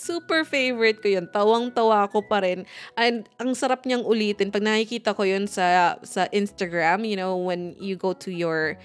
Super 0.00 0.48
favorite 0.48 1.04
ko 1.04 1.12
yun. 1.12 1.28
Tawang-tawa 1.28 2.08
ko 2.08 2.24
pa 2.24 2.40
rin. 2.40 2.64
And 2.96 3.28
ang 3.36 3.52
sarap 3.52 3.84
niyang 3.84 4.08
ulitin. 4.08 4.48
Pag 4.48 4.64
nakikita 4.64 5.12
ko 5.12 5.28
yun 5.28 5.44
sa, 5.44 6.00
sa 6.00 6.24
Instagram, 6.32 7.04
you 7.04 7.20
know, 7.20 7.36
when 7.36 7.76
you 7.76 8.00
go 8.00 8.16
to 8.16 8.32
your, 8.32 8.80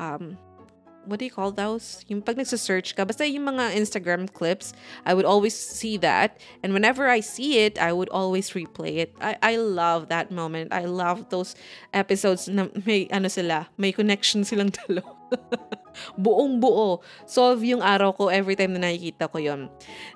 um, 0.00 0.40
what 1.04 1.20
do 1.20 1.24
you 1.24 1.30
call 1.30 1.52
those? 1.52 2.00
Yung 2.08 2.24
pag 2.24 2.40
nagsa-search 2.40 2.96
ka, 2.96 3.04
basta 3.04 3.28
yung 3.28 3.44
mga 3.44 3.76
Instagram 3.76 4.24
clips, 4.24 4.72
I 5.04 5.12
would 5.12 5.28
always 5.28 5.52
see 5.52 5.96
that. 6.00 6.40
And 6.64 6.72
whenever 6.72 7.08
I 7.12 7.20
see 7.20 7.60
it, 7.60 7.76
I 7.76 7.92
would 7.92 8.08
always 8.08 8.56
replay 8.56 9.04
it. 9.04 9.12
I, 9.20 9.36
I 9.42 9.54
love 9.60 10.08
that 10.08 10.32
moment. 10.32 10.72
I 10.72 10.88
love 10.88 11.28
those 11.28 11.54
episodes 11.92 12.48
na 12.48 12.72
may, 12.88 13.04
ano 13.12 13.28
sila, 13.28 13.68
may 13.76 13.92
connection 13.92 14.44
silang 14.48 14.72
dalawa. 14.80 15.12
Buong 16.18 16.60
buo. 16.60 17.00
Solve 17.26 17.64
yung 17.64 17.82
araw 17.82 18.12
ko 18.16 18.28
every 18.28 18.56
time 18.56 18.74
na 18.74 18.88
nakikita 18.88 19.30
ko 19.30 19.38
yon. 19.38 19.70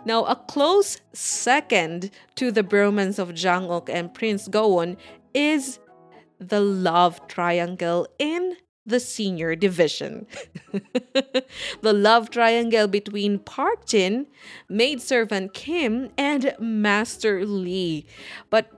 Now, 0.05 0.25
a 0.25 0.37
close 0.37 0.99
second 1.13 2.11
to 2.37 2.51
the 2.51 2.63
bromance 2.63 3.19
of 3.19 3.35
Jang-uk 3.35 3.89
and 3.91 4.13
Prince 4.13 4.49
Gowon 4.49 4.97
is 5.35 5.79
the 6.39 6.61
love 6.61 7.27
triangle 7.27 8.07
in 8.19 8.57
the 8.89 8.99
senior 8.99 9.55
division. 9.55 10.27
the 11.83 11.93
love 11.93 12.31
triangle 12.31 12.89
between 12.89 13.39
Park 13.39 13.85
Jin, 13.85 14.27
maidservant 14.69 15.53
Kim, 15.53 16.09
and 16.17 16.55
Master 16.59 17.45
Lee. 17.45 18.07
But 18.49 18.73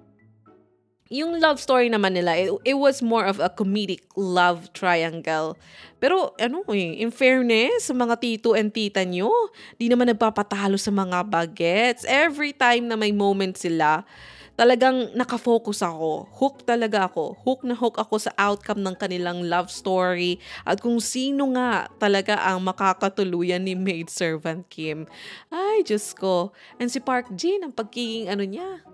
yung 1.11 1.43
love 1.43 1.59
story 1.59 1.91
naman 1.91 2.15
nila, 2.15 2.39
it, 2.39 2.55
it 2.63 2.79
was 2.79 3.03
more 3.03 3.27
of 3.27 3.43
a 3.43 3.51
comedic 3.51 4.07
love 4.15 4.71
triangle. 4.71 5.59
Pero 5.99 6.39
ano 6.39 6.63
eh, 6.71 7.03
in 7.03 7.11
fairness, 7.11 7.91
sa 7.91 7.95
mga 7.99 8.15
tito 8.23 8.55
and 8.55 8.71
tita 8.71 9.03
nyo, 9.03 9.29
di 9.75 9.91
naman 9.91 10.07
nagpapatalo 10.15 10.79
sa 10.79 10.95
mga 10.95 11.27
bagets. 11.27 12.07
Every 12.07 12.55
time 12.55 12.87
na 12.87 12.95
may 12.95 13.11
moment 13.11 13.59
sila, 13.59 14.07
talagang 14.55 15.11
nakafocus 15.19 15.83
ako. 15.83 16.31
Hook 16.31 16.63
talaga 16.63 17.11
ako. 17.11 17.35
Hook 17.43 17.67
na 17.67 17.75
hook 17.75 17.99
ako 17.99 18.31
sa 18.31 18.33
outcome 18.39 18.87
ng 18.87 18.95
kanilang 18.95 19.43
love 19.51 19.67
story 19.67 20.39
at 20.63 20.79
kung 20.79 21.03
sino 21.03 21.51
nga 21.59 21.91
talaga 21.99 22.39
ang 22.39 22.63
makakatuluyan 22.63 23.67
ni 23.67 23.75
maid 23.75 24.07
servant 24.07 24.63
Kim. 24.71 25.11
Ay, 25.51 25.83
Diyos 25.83 26.15
ko. 26.15 26.55
And 26.79 26.87
si 26.87 27.03
Park 27.03 27.35
Jin, 27.35 27.67
ang 27.67 27.75
pagiging 27.75 28.31
ano 28.31 28.47
niya, 28.47 28.85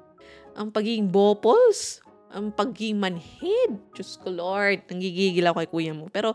ang 0.56 0.73
pagiging 0.73 1.12
bopos, 1.12 2.06
ang 2.30 2.50
pagiging 2.52 2.99
manhid. 2.99 3.78
Diyos 3.95 4.18
ko, 4.18 4.30
Lord, 4.35 4.87
nanggigigil 4.90 5.47
ako 5.47 5.62
kay 5.62 5.71
kuya 5.71 5.92
mo. 5.95 6.11
Pero 6.11 6.35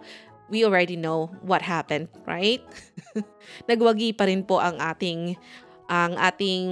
we 0.52 0.68
already 0.68 1.00
know 1.00 1.32
what 1.44 1.64
happened, 1.64 2.12
right? 2.28 2.64
Nagwagi 3.70 4.16
pa 4.16 4.28
rin 4.28 4.44
po 4.44 4.60
ang 4.60 4.80
ating 4.80 5.40
ang 5.92 6.16
ating 6.16 6.68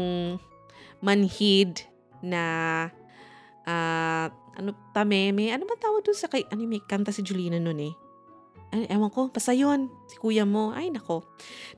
manhid 1.03 1.83
na 2.23 2.43
uh, 3.67 4.27
ano, 4.59 4.75
tameme. 4.91 5.51
Ano 5.55 5.63
ba 5.63 5.79
tawag 5.79 6.03
doon 6.03 6.17
sa 6.19 6.27
kay, 6.27 6.43
ano 6.51 6.63
may 6.67 6.83
kanta 6.83 7.15
si 7.15 7.23
Julina 7.23 7.59
noon 7.59 7.91
eh. 7.91 7.95
Ay, 8.69 8.85
ewan 8.91 9.09
ko, 9.09 9.31
basta 9.33 9.55
yun. 9.55 9.89
Si 10.05 10.19
kuya 10.21 10.45
mo. 10.45 10.75
Ay, 10.75 10.93
nako. 10.93 11.25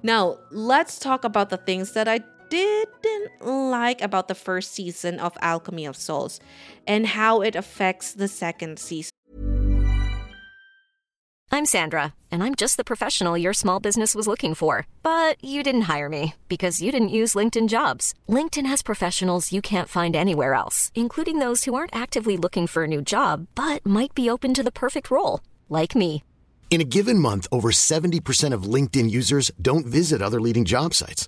Now, 0.03 0.41
let's 0.51 0.99
talk 0.99 1.23
about 1.23 1.47
the 1.47 1.61
things 1.61 1.95
that 1.95 2.09
I 2.09 2.19
didn't 2.51 3.31
like 3.41 4.01
about 4.01 4.27
the 4.27 4.35
first 4.35 4.73
season 4.73 5.19
of 5.19 5.37
Alchemy 5.41 5.85
of 5.85 5.95
Souls 5.95 6.39
and 6.85 7.07
how 7.07 7.41
it 7.41 7.55
affects 7.55 8.13
the 8.13 8.27
second 8.27 8.77
season. 8.77 9.11
I'm 11.53 11.65
Sandra, 11.65 12.13
and 12.31 12.41
I'm 12.43 12.55
just 12.55 12.77
the 12.77 12.83
professional 12.83 13.37
your 13.37 13.53
small 13.53 13.81
business 13.81 14.15
was 14.15 14.27
looking 14.27 14.55
for. 14.55 14.87
But 15.03 15.43
you 15.43 15.63
didn't 15.63 15.89
hire 15.93 16.09
me 16.09 16.35
because 16.47 16.81
you 16.81 16.91
didn't 16.91 17.17
use 17.19 17.35
LinkedIn 17.35 17.67
jobs. 17.67 18.13
LinkedIn 18.27 18.65
has 18.65 18.81
professionals 18.81 19.51
you 19.51 19.61
can't 19.61 19.89
find 19.89 20.15
anywhere 20.15 20.53
else, 20.53 20.91
including 20.95 21.39
those 21.39 21.63
who 21.65 21.73
aren't 21.73 21.95
actively 21.95 22.37
looking 22.37 22.67
for 22.67 22.83
a 22.83 22.87
new 22.87 23.01
job 23.01 23.47
but 23.55 23.85
might 23.85 24.13
be 24.13 24.29
open 24.29 24.53
to 24.53 24.63
the 24.63 24.71
perfect 24.71 25.11
role, 25.11 25.39
like 25.69 25.95
me. 25.95 26.23
In 26.69 26.79
a 26.79 26.85
given 26.85 27.19
month, 27.19 27.47
over 27.51 27.71
70% 27.71 28.53
of 28.53 28.63
LinkedIn 28.63 29.11
users 29.11 29.51
don't 29.61 29.85
visit 29.85 30.21
other 30.21 30.39
leading 30.39 30.63
job 30.63 30.93
sites. 30.93 31.27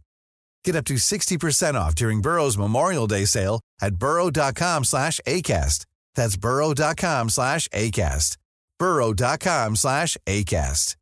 Get 0.63 0.75
up 0.75 0.85
to 0.85 0.95
60% 0.95 1.73
off 1.75 1.95
during 1.95 2.21
Burrow's 2.21 2.57
Memorial 2.57 3.07
Day 3.07 3.25
sale 3.25 3.61
at 3.81 3.95
burrow.com 3.95 4.83
slash 4.83 5.19
ACAST. 5.25 5.85
That's 6.15 6.37
burrow.com 6.37 7.29
slash 7.29 7.67
ACAST. 7.69 8.37
burrow.com 8.77 9.75
slash 9.75 10.17
ACAST. 10.25 10.95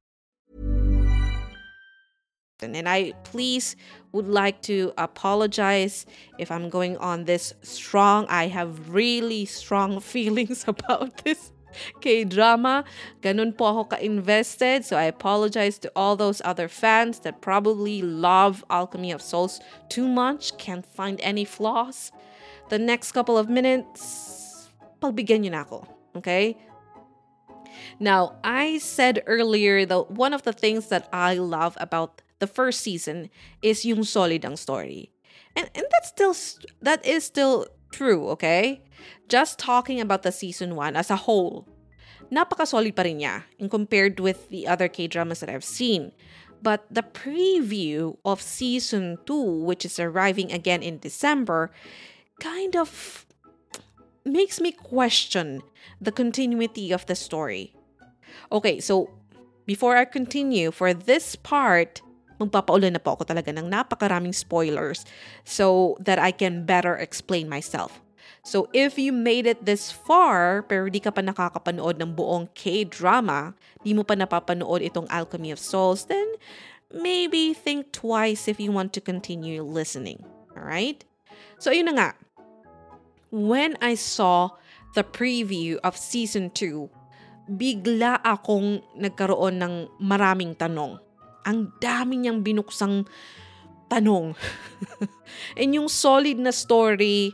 And 2.61 2.89
I 2.89 3.13
please 3.23 3.75
would 4.11 4.27
like 4.27 4.61
to 4.63 4.91
apologize 4.97 6.05
if 6.37 6.51
I'm 6.51 6.69
going 6.69 6.97
on 6.97 7.23
this 7.25 7.53
strong. 7.61 8.25
I 8.27 8.47
have 8.47 8.89
really 8.89 9.45
strong 9.45 9.99
feelings 10.01 10.65
about 10.67 11.23
this 11.23 11.51
K-drama. 12.01 12.83
Ganun 13.21 13.55
po 13.55 13.71
ako 13.71 13.95
ka-invested. 13.95 14.85
So 14.85 14.97
I 14.97 15.05
apologize 15.05 15.77
to 15.79 15.91
all 15.95 16.15
those 16.15 16.41
other 16.45 16.67
fans 16.67 17.19
that 17.21 17.41
probably 17.41 18.01
love 18.01 18.63
Alchemy 18.69 19.11
of 19.11 19.21
Souls 19.21 19.59
too 19.89 20.07
much, 20.07 20.57
can't 20.57 20.85
find 20.85 21.19
any 21.21 21.45
flaws. 21.45 22.11
The 22.69 22.79
next 22.79 23.11
couple 23.11 23.37
of 23.37 23.49
minutes, 23.49 24.69
pagbigyan 25.01 25.49
na 25.49 25.65
ako. 25.65 25.87
Okay? 26.17 26.57
Now, 27.99 28.37
I 28.43 28.77
said 28.79 29.23
earlier 29.25 29.85
that 29.85 30.11
one 30.11 30.33
of 30.33 30.43
the 30.43 30.53
things 30.53 30.87
that 30.87 31.07
I 31.11 31.35
love 31.35 31.77
about 31.79 32.21
the 32.39 32.47
first 32.47 32.81
season 32.81 33.29
is 33.61 33.85
yung 33.85 34.03
solid 34.03 34.45
ang 34.45 34.55
story. 34.55 35.11
And 35.55 35.69
and 35.75 35.85
that's 35.91 36.09
still 36.09 36.35
that 36.81 37.05
is 37.05 37.25
still 37.25 37.67
true, 37.91 38.29
okay? 38.37 38.81
Just 39.27 39.59
talking 39.59 40.01
about 40.01 40.23
the 40.23 40.31
season 40.31 40.75
1 40.75 40.95
as 40.95 41.09
a 41.09 41.27
whole. 41.27 41.67
Napaka-solid 42.31 42.95
pa 42.95 43.03
rin 43.03 43.19
niya 43.19 43.43
in 43.57 43.69
compared 43.69 44.19
with 44.19 44.49
the 44.49 44.67
other 44.67 44.87
K-dramas 44.87 45.39
that 45.41 45.49
I've 45.49 45.65
seen. 45.65 46.11
But 46.61 46.85
the 46.91 47.01
preview 47.01 48.17
of 48.25 48.41
season 48.41 49.17
2, 49.25 49.63
which 49.63 49.85
is 49.85 49.99
arriving 49.99 50.51
again 50.51 50.83
in 50.83 50.99
December, 50.99 51.71
kind 52.39 52.75
of 52.75 53.25
makes 54.25 54.59
me 54.59 54.71
question 54.71 55.63
the 56.01 56.11
continuity 56.11 56.91
of 56.91 57.05
the 57.07 57.15
story. 57.15 57.73
Okay, 58.51 58.79
so 58.79 59.09
before 59.65 59.95
I 59.95 60.05
continue, 60.05 60.71
for 60.71 60.93
this 60.93 61.35
part, 61.35 62.01
magpapaulan 62.39 62.93
na 62.95 63.01
po 63.03 63.15
ako 63.15 63.23
talaga 63.27 63.51
ng 63.55 63.67
napakaraming 63.69 64.35
spoilers 64.35 65.05
so 65.43 65.95
that 65.99 66.19
I 66.19 66.31
can 66.31 66.65
better 66.65 66.95
explain 66.95 67.47
myself. 67.49 68.01
So 68.43 68.71
if 68.71 68.97
you 68.97 69.11
made 69.11 69.45
it 69.45 69.65
this 69.67 69.91
far 69.91 70.63
pero 70.63 70.87
di 70.87 70.99
ka 71.03 71.11
pa 71.11 71.21
nakakapanood 71.21 71.99
ng 71.99 72.15
buong 72.15 72.49
K-drama, 72.55 73.53
di 73.83 73.93
mo 73.93 74.07
pa 74.07 74.15
napapanood 74.15 74.81
itong 74.83 75.07
Alchemy 75.11 75.51
of 75.51 75.59
Souls, 75.59 76.07
then 76.07 76.25
maybe 76.89 77.53
think 77.53 77.91
twice 77.91 78.47
if 78.47 78.57
you 78.57 78.71
want 78.71 78.95
to 78.95 79.01
continue 79.03 79.61
listening. 79.61 80.23
Alright? 80.55 81.05
So 81.59 81.69
yun 81.69 81.91
na 81.91 81.95
nga. 81.95 82.09
When 83.29 83.77
I 83.83 83.93
saw 83.93 84.57
the 84.97 85.05
preview 85.05 85.77
of 85.85 85.93
season 85.93 86.49
2, 86.49 86.89
bigla 87.49 88.21
akong 88.25 88.81
nagkaroon 88.97 89.61
ng 89.61 89.75
maraming 90.01 90.57
tanong. 90.57 90.97
Ang 91.45 91.73
dami 91.81 92.21
niyang 92.21 92.41
binuksang 92.41 93.05
tanong. 93.89 94.37
And 95.59 95.69
yung 95.73 95.89
solid 95.89 96.37
na 96.37 96.53
story 96.53 97.33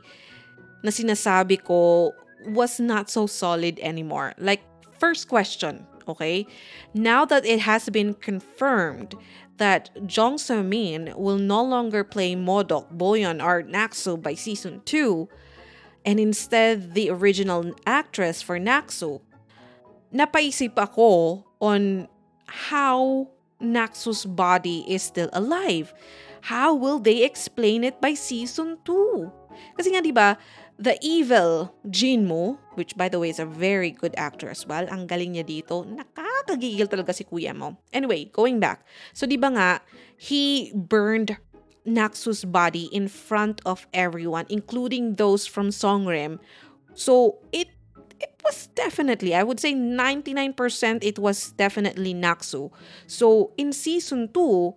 na 0.85 0.93
sinasabi 0.93 1.57
ko 1.65 2.13
was 2.53 2.77
not 2.77 3.09
so 3.09 3.25
solid 3.25 3.81
anymore. 3.81 4.37
Like, 4.37 4.61
first 5.01 5.27
question, 5.27 5.89
okay? 6.07 6.45
Now 6.93 7.25
that 7.25 7.41
it 7.41 7.65
has 7.65 7.89
been 7.89 8.13
confirmed 8.13 9.17
that 9.57 9.89
Jong 10.05 10.37
So 10.37 10.61
Min 10.61 11.13
will 11.17 11.41
no 11.41 11.63
longer 11.63 12.03
play 12.03 12.35
Modok, 12.35 12.93
Boyon, 12.93 13.41
or 13.41 13.63
Naksu 13.63 14.21
by 14.21 14.35
season 14.35 14.85
2, 14.85 15.27
and 16.05 16.19
instead 16.19 16.93
the 16.93 17.09
original 17.09 17.73
actress 17.87 18.43
for 18.45 18.59
Naksu, 18.59 19.21
napaisip 20.13 20.77
ako 20.77 21.43
on 21.59 22.07
how 22.45 23.27
Naksu's 23.57 24.25
body 24.25 24.85
is 24.87 25.01
still 25.01 25.29
alive. 25.33 25.93
How 26.45 26.75
will 26.75 26.99
they 26.99 27.23
explain 27.25 27.83
it 27.83 27.97
by 27.97 28.13
season 28.13 28.77
2? 28.85 29.33
Kasi 29.79 29.95
nga 29.95 30.03
'di 30.03 30.13
ba, 30.13 30.37
the 30.77 30.97
evil 31.01 31.73
Jinmu, 31.87 32.57
which 32.75 32.95
by 32.97 33.09
the 33.09 33.19
way 33.19 33.29
is 33.29 33.39
a 33.39 33.45
very 33.45 33.91
good 33.91 34.13
actor 34.17 34.49
as 34.49 34.67
well, 34.67 34.87
ang 34.91 35.07
galing 35.07 35.35
niya 35.35 35.47
dito, 35.47 35.87
nakakagigil 35.87 36.87
talaga 36.91 37.15
si 37.15 37.23
kuya 37.23 37.55
mo. 37.55 37.77
Anyway, 37.93 38.27
going 38.31 38.59
back. 38.59 38.83
So 39.15 39.25
'di 39.25 39.39
ba 39.39 39.49
nga, 39.55 39.69
he 40.19 40.71
burned 40.75 41.37
Naksu's 41.85 42.43
body 42.43 42.89
in 42.89 43.07
front 43.07 43.61
of 43.63 43.85
everyone, 43.93 44.49
including 44.49 45.15
those 45.15 45.45
from 45.45 45.69
Songrim. 45.69 46.41
So 46.97 47.39
it 47.53 47.69
it 48.19 48.33
was 48.43 48.67
definitely, 48.73 49.35
I 49.35 49.43
would 49.43 49.59
say 49.59 49.73
99% 49.73 51.03
it 51.03 51.19
was 51.19 51.51
definitely 51.51 52.13
Naksu. 52.13 52.71
So 53.07 53.51
in 53.57 53.71
season 53.73 54.31
2, 54.33 54.73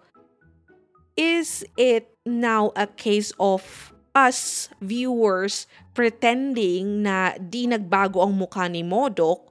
is 1.16 1.64
it 1.76 2.14
now 2.26 2.72
a 2.76 2.86
case 2.86 3.32
of 3.38 3.92
us 4.14 4.68
viewers 4.80 5.66
pretending 5.94 7.02
na 7.02 7.36
di 7.38 7.66
nagbago 7.66 8.22
ang 8.24 8.38
mukha 8.38 8.70
ni 8.70 8.82
Modok 8.82 9.48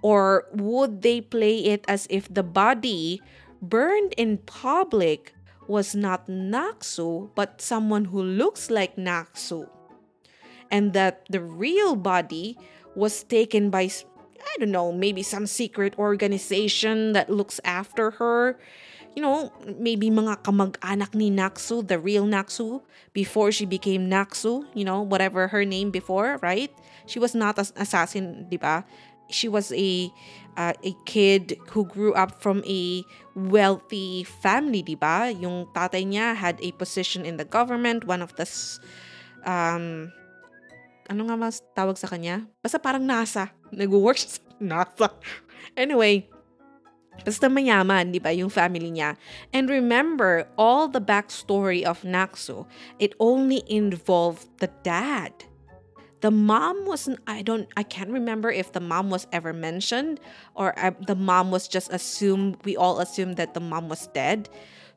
or 0.00 0.48
would 0.56 1.02
they 1.02 1.20
play 1.20 1.64
it 1.68 1.84
as 1.88 2.06
if 2.08 2.28
the 2.32 2.42
body 2.42 3.20
burned 3.60 4.16
in 4.16 4.40
public 4.48 5.34
was 5.68 5.94
not 5.94 6.26
Naksu 6.26 7.30
but 7.36 7.60
someone 7.60 8.08
who 8.08 8.22
looks 8.22 8.70
like 8.70 8.96
Naksu 8.96 9.68
and 10.70 10.92
that 10.92 11.26
the 11.28 11.42
real 11.42 11.94
body 11.94 12.56
was 12.94 13.22
taken 13.22 13.70
by 13.70 13.90
I 14.40 14.56
don't 14.58 14.72
know, 14.72 14.92
maybe 14.92 15.22
some 15.22 15.46
secret 15.46 15.98
organization 15.98 17.12
that 17.12 17.30
looks 17.30 17.60
after 17.64 18.12
her. 18.12 18.58
You 19.14 19.22
know, 19.22 19.50
maybe 19.78 20.10
mga 20.10 20.42
kamag-anak 20.42 21.14
ni 21.14 21.30
Naksu, 21.30 21.86
the 21.86 21.98
real 21.98 22.24
Naksu, 22.24 22.82
before 23.12 23.50
she 23.50 23.66
became 23.66 24.08
Naksu, 24.08 24.64
you 24.74 24.84
know, 24.84 25.02
whatever 25.02 25.48
her 25.48 25.64
name 25.64 25.90
before, 25.90 26.38
right? 26.42 26.70
She 27.06 27.18
was 27.18 27.34
not 27.34 27.58
an 27.58 27.66
assassin, 27.76 28.46
di 28.48 28.56
ba? 28.56 28.84
She 29.30 29.46
was 29.46 29.70
a 29.72 30.10
uh, 30.58 30.74
a 30.82 30.92
kid 31.06 31.58
who 31.70 31.86
grew 31.86 32.14
up 32.14 32.42
from 32.42 32.62
a 32.66 33.06
wealthy 33.34 34.26
family, 34.26 34.82
di 34.82 34.94
ba? 34.94 35.30
Yung 35.30 35.70
tatay 35.74 36.02
niya 36.06 36.34
had 36.34 36.58
a 36.62 36.70
position 36.74 37.22
in 37.26 37.38
the 37.38 37.46
government, 37.46 38.06
one 38.06 38.22
of 38.22 38.34
the 38.34 38.46
um 39.46 40.10
ano 41.10 41.26
nga 41.26 41.36
mas 41.38 41.62
tawag 41.74 41.98
sa 41.98 42.06
kanya? 42.06 42.46
Basta 42.62 42.78
parang 42.78 43.02
NASA. 43.02 43.50
Nag-work 43.74 44.18
siya 44.18 44.38
sa 44.38 44.42
NASA. 44.62 45.08
Anyway, 45.74 46.26
basta 47.24 47.46
mayaman, 47.48 48.12
di 48.12 48.18
ba, 48.18 48.32
yung 48.32 48.50
family 48.50 48.90
niya. 48.90 49.16
And 49.52 49.68
remember, 49.68 50.46
all 50.56 50.88
the 50.88 51.00
backstory 51.00 51.82
of 51.82 52.02
Naksu, 52.02 52.66
it 52.98 53.14
only 53.20 53.62
involved 53.68 54.48
the 54.58 54.68
dad. 54.82 55.32
The 56.20 56.30
mom 56.30 56.84
wasn't, 56.84 57.20
I 57.26 57.40
don't, 57.40 57.66
I 57.76 57.82
can't 57.82 58.10
remember 58.10 58.50
if 58.50 58.72
the 58.72 58.80
mom 58.80 59.08
was 59.08 59.26
ever 59.32 59.52
mentioned 59.52 60.20
or 60.54 60.76
uh, 60.78 60.92
the 61.00 61.16
mom 61.16 61.50
was 61.50 61.66
just 61.66 61.90
assumed, 61.92 62.60
we 62.64 62.76
all 62.76 63.00
assumed 63.00 63.36
that 63.36 63.54
the 63.54 63.60
mom 63.60 63.88
was 63.88 64.06
dead. 64.12 64.48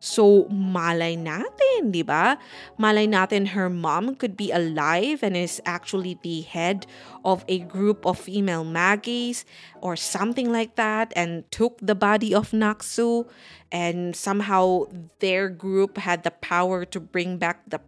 So, 0.03 0.51
malay 0.51 1.15
natin, 1.15 1.95
di 1.95 2.03
ba? 2.03 2.35
Malay 2.75 3.07
natin 3.07 3.55
her 3.55 3.71
mom 3.71 4.19
could 4.19 4.35
be 4.35 4.51
alive 4.51 5.23
and 5.23 5.31
is 5.31 5.63
actually 5.63 6.19
the 6.19 6.43
head 6.43 6.83
of 7.23 7.47
a 7.47 7.63
group 7.63 8.03
of 8.03 8.19
female 8.19 8.67
Maggies 8.67 9.47
or 9.79 9.95
something 9.95 10.51
like 10.51 10.75
that 10.75 11.15
and 11.15 11.47
took 11.55 11.79
the 11.79 11.95
body 11.95 12.35
of 12.35 12.51
Naksu 12.51 13.23
and 13.71 14.11
somehow 14.11 14.91
their 15.23 15.47
group 15.47 15.95
had 15.95 16.27
the 16.27 16.35
power 16.35 16.83
to 16.83 16.99
bring 16.99 17.39
back 17.39 17.63
the 17.63 17.79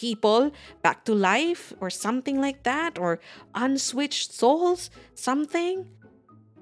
people 0.00 0.56
back 0.80 1.04
to 1.04 1.12
life 1.12 1.76
or 1.76 1.92
something 1.92 2.40
like 2.40 2.64
that 2.64 2.96
or 2.96 3.20
unswitched 3.52 4.32
souls, 4.32 4.88
something. 5.12 5.84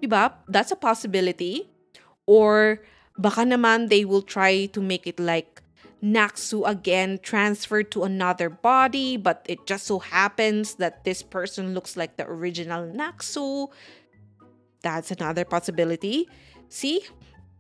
Diba? 0.03 0.35
That's 0.51 0.75
a 0.75 0.77
possibility. 0.77 1.71
Or 2.27 2.83
baka 3.19 3.43
naman 3.43 3.91
they 3.91 4.07
will 4.07 4.23
try 4.23 4.71
to 4.71 4.81
make 4.81 5.05
it 5.05 5.19
like 5.19 5.61
Naksu 5.99 6.63
again 6.63 7.19
transferred 7.19 7.91
to 7.91 8.07
another 8.07 8.47
body, 8.47 9.19
but 9.19 9.43
it 9.51 9.67
just 9.67 9.91
so 9.91 9.99
happens 9.99 10.79
that 10.79 11.03
this 11.03 11.27
person 11.27 11.75
looks 11.75 11.99
like 11.99 12.17
the 12.17 12.27
original 12.31 12.87
Naksu. 12.87 13.67
That's 14.81 15.11
another 15.11 15.45
possibility. 15.45 16.31
See? 16.71 17.03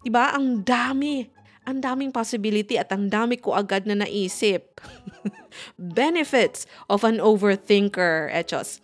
Diba? 0.06 0.38
Ang 0.38 0.62
dami. 0.62 1.26
Ang 1.66 1.82
daming 1.82 2.14
possibility 2.14 2.78
at 2.78 2.94
ang 2.94 3.10
dami 3.10 3.42
ko 3.42 3.58
agad 3.58 3.90
na 3.90 4.06
naisip. 4.06 4.78
Benefits 5.76 6.70
of 6.86 7.02
an 7.02 7.18
overthinker, 7.18 8.30
Echos. 8.30 8.78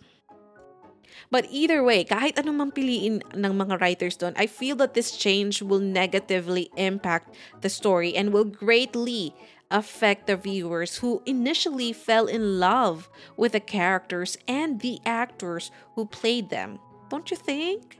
But 1.35 1.51
either 1.51 1.83
way, 1.83 2.07
kahit 2.07 2.39
anong 2.39 2.71
piliin 2.71 3.19
ng 3.35 3.53
mga 3.59 3.83
writers 3.83 4.15
doon, 4.15 4.31
I 4.39 4.47
feel 4.47 4.79
that 4.79 4.95
this 4.95 5.19
change 5.19 5.59
will 5.59 5.83
negatively 5.83 6.71
impact 6.79 7.35
the 7.59 7.67
story 7.67 8.15
and 8.15 8.31
will 8.31 8.47
greatly 8.47 9.35
affect 9.67 10.31
the 10.31 10.39
viewers 10.39 11.03
who 11.03 11.19
initially 11.27 11.91
fell 11.91 12.31
in 12.31 12.63
love 12.63 13.11
with 13.35 13.51
the 13.51 13.59
characters 13.59 14.39
and 14.47 14.79
the 14.79 15.03
actors 15.03 15.75
who 15.99 16.07
played 16.07 16.55
them. 16.55 16.79
Don't 17.11 17.27
you 17.27 17.35
think? 17.35 17.99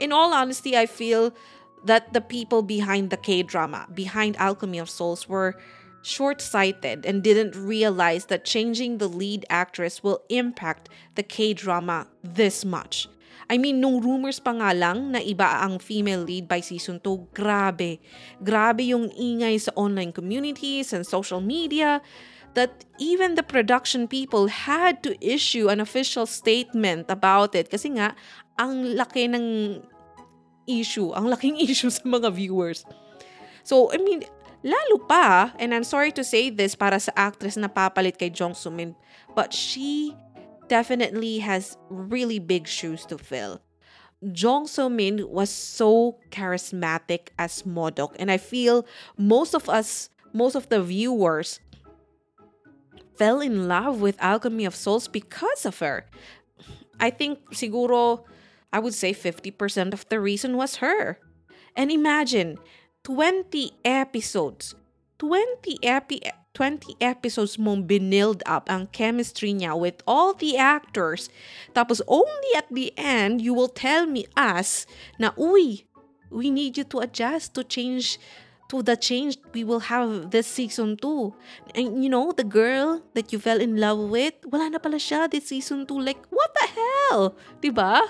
In 0.00 0.08
all 0.08 0.32
honesty, 0.32 0.72
I 0.72 0.88
feel 0.88 1.36
that 1.84 2.16
the 2.16 2.24
people 2.24 2.64
behind 2.64 3.12
the 3.12 3.20
K 3.20 3.44
drama, 3.44 3.92
behind 3.92 4.40
Alchemy 4.40 4.80
of 4.80 4.88
Souls, 4.88 5.28
were 5.28 5.60
short 6.02 6.40
sighted 6.40 7.04
and 7.04 7.22
didn't 7.22 7.56
realize 7.56 8.26
that 8.26 8.44
changing 8.44 8.98
the 8.98 9.08
lead 9.08 9.44
actress 9.50 10.02
will 10.02 10.22
impact 10.28 10.88
the 11.14 11.22
K 11.22 11.52
drama 11.52 12.06
this 12.22 12.64
much. 12.64 13.08
I 13.48 13.56
mean, 13.56 13.80
nung 13.80 14.04
rumors 14.04 14.36
pa 14.36 14.52
nga 14.52 14.76
lang 14.76 15.16
na 15.16 15.24
iba 15.24 15.64
ang 15.64 15.80
female 15.80 16.20
lead 16.20 16.44
by 16.44 16.60
season 16.60 17.00
2, 17.00 17.32
grabe. 17.32 17.96
Grabe 18.44 18.84
yung 18.84 19.08
ingay 19.16 19.56
sa 19.56 19.72
online 19.72 20.12
communities 20.12 20.92
and 20.92 21.08
social 21.08 21.40
media 21.40 22.04
that 22.52 22.84
even 23.00 23.40
the 23.40 23.42
production 23.46 24.04
people 24.04 24.52
had 24.52 25.00
to 25.00 25.16
issue 25.24 25.72
an 25.72 25.80
official 25.80 26.28
statement 26.28 27.08
about 27.08 27.56
it 27.56 27.72
kasi 27.72 27.88
nga 27.96 28.12
ang 28.60 28.98
laki 28.98 29.32
ng 29.32 29.80
issue, 30.68 31.08
ang 31.16 31.32
laking 31.32 31.56
issue 31.64 31.88
sa 31.88 32.04
mga 32.04 32.28
viewers. 32.36 32.84
So, 33.64 33.92
I 33.92 34.00
mean, 34.00 34.24
lalo 34.68 35.00
pa, 35.08 35.56
and 35.56 35.72
I'm 35.72 35.84
sorry 35.84 36.12
to 36.12 36.22
say 36.22 36.52
this 36.52 36.76
para 36.76 37.00
sa 37.00 37.12
actress 37.16 37.56
na 37.56 37.72
papalit 37.72 38.20
kay 38.20 38.28
Jong 38.28 38.52
Sumin, 38.52 38.92
but 39.32 39.56
she 39.56 40.12
definitely 40.68 41.40
has 41.40 41.80
really 41.88 42.38
big 42.38 42.68
shoes 42.68 43.08
to 43.08 43.16
fill. 43.16 43.64
Jong 44.32 44.66
So 44.66 44.88
Min 44.88 45.24
was 45.30 45.48
so 45.48 46.18
charismatic 46.30 47.32
as 47.38 47.62
Modok, 47.62 48.12
and 48.18 48.30
I 48.30 48.36
feel 48.36 48.84
most 49.16 49.54
of 49.54 49.68
us, 49.68 50.10
most 50.34 50.54
of 50.54 50.68
the 50.68 50.82
viewers, 50.82 51.60
fell 53.16 53.40
in 53.40 53.66
love 53.68 54.00
with 54.00 54.18
Alchemy 54.20 54.64
of 54.64 54.74
Souls 54.74 55.08
because 55.08 55.64
of 55.64 55.78
her. 55.78 56.06
I 57.00 57.10
think 57.10 57.38
siguro 57.54 58.26
I 58.72 58.78
would 58.78 58.94
say 58.94 59.14
50% 59.14 59.92
of 59.92 60.08
the 60.08 60.20
reason 60.20 60.56
was 60.56 60.76
her. 60.76 61.18
And 61.76 61.90
imagine 61.90 62.58
20 63.08 63.72
episodes. 63.88 64.76
20 65.16 65.80
epi 65.80 66.20
20 66.52 67.00
episodes 67.00 67.56
mong 67.56 67.88
binild 67.88 68.44
up 68.44 68.68
ang 68.68 68.84
chemistry 68.92 69.56
niya 69.56 69.72
with 69.72 70.04
all 70.04 70.36
the 70.36 70.60
actors. 70.60 71.32
Tapos 71.72 72.04
only 72.04 72.52
at 72.52 72.68
the 72.68 72.92
end, 73.00 73.40
you 73.40 73.56
will 73.56 73.72
tell 73.72 74.04
me 74.04 74.28
us 74.36 74.84
na, 75.16 75.32
uy, 75.40 75.88
we 76.28 76.52
need 76.52 76.76
you 76.76 76.84
to 76.84 77.00
adjust, 77.00 77.56
to 77.56 77.64
change 77.64 78.20
to 78.68 78.84
the 78.84 79.00
change 79.00 79.40
we 79.56 79.64
will 79.64 79.88
have 79.88 80.28
this 80.28 80.44
season 80.44 81.00
2. 81.00 81.32
And 81.72 82.04
you 82.04 82.12
know, 82.12 82.36
the 82.36 82.44
girl 82.44 83.00
that 83.16 83.32
you 83.32 83.40
fell 83.40 83.64
in 83.64 83.80
love 83.80 84.12
with, 84.12 84.36
wala 84.44 84.68
na 84.68 84.76
pala 84.76 85.00
siya 85.00 85.32
this 85.32 85.48
season 85.48 85.88
2. 85.88 85.96
Like, 85.96 86.20
what 86.28 86.52
the 86.52 86.66
hell? 86.76 87.32
Diba? 87.64 88.04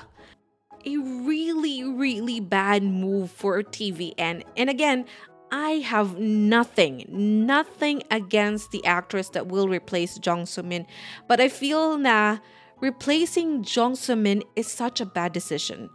A 0.89 0.97
really, 0.97 1.85
really 1.85 2.41
bad 2.41 2.81
move 2.81 3.29
for 3.29 3.61
TVN. 3.61 4.41
And 4.57 4.73
again, 4.73 5.05
I 5.53 5.85
have 5.85 6.17
nothing, 6.17 7.05
nothing 7.13 8.09
against 8.11 8.73
the 8.73 8.81
actress 8.89 9.29
that 9.37 9.53
will 9.53 9.69
replace 9.69 10.17
Jong 10.17 10.49
Sumin. 10.49 10.89
But 11.29 11.45
I 11.45 11.53
feel 11.53 12.01
na 12.01 12.41
replacing 12.81 13.69
Jong 13.69 14.01
Sumin 14.01 14.41
is 14.57 14.65
such 14.65 15.05
a 15.05 15.05
bad 15.05 15.37
decision. 15.37 15.93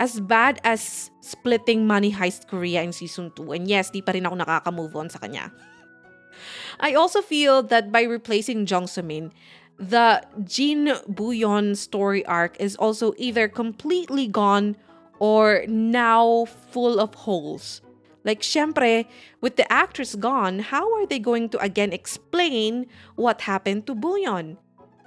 As 0.00 0.20
bad 0.24 0.56
as 0.64 1.10
splitting 1.20 1.84
Money 1.86 2.12
Heist 2.12 2.48
Korea 2.48 2.80
in 2.80 2.96
season 2.96 3.28
2. 3.36 3.52
And 3.52 3.68
yes, 3.68 3.92
di 3.92 4.00
pa 4.00 4.16
rin 4.16 4.24
ako 4.24 4.40
nakaka-move 4.40 4.96
on 4.96 5.12
sa 5.12 5.20
kanya. 5.20 5.52
I 6.80 6.96
also 6.96 7.20
feel 7.20 7.62
that 7.68 7.92
by 7.92 8.08
replacing 8.08 8.64
Jong 8.64 8.88
Sumin, 8.88 9.36
the 9.78 10.22
Jin 10.44 10.94
Buyon 11.10 11.76
story 11.76 12.24
arc 12.26 12.56
is 12.60 12.76
also 12.76 13.14
either 13.16 13.48
completely 13.48 14.26
gone 14.26 14.76
or 15.18 15.64
now 15.68 16.46
full 16.70 16.98
of 17.00 17.14
holes. 17.14 17.80
Like, 18.24 18.40
syempre, 18.40 19.04
with 19.40 19.56
the 19.56 19.70
actress 19.70 20.14
gone, 20.14 20.58
how 20.58 20.88
are 20.96 21.06
they 21.06 21.18
going 21.18 21.50
to 21.50 21.58
again 21.60 21.92
explain 21.92 22.86
what 23.16 23.42
happened 23.42 23.86
to 23.86 23.94
Buyon? 23.94 24.56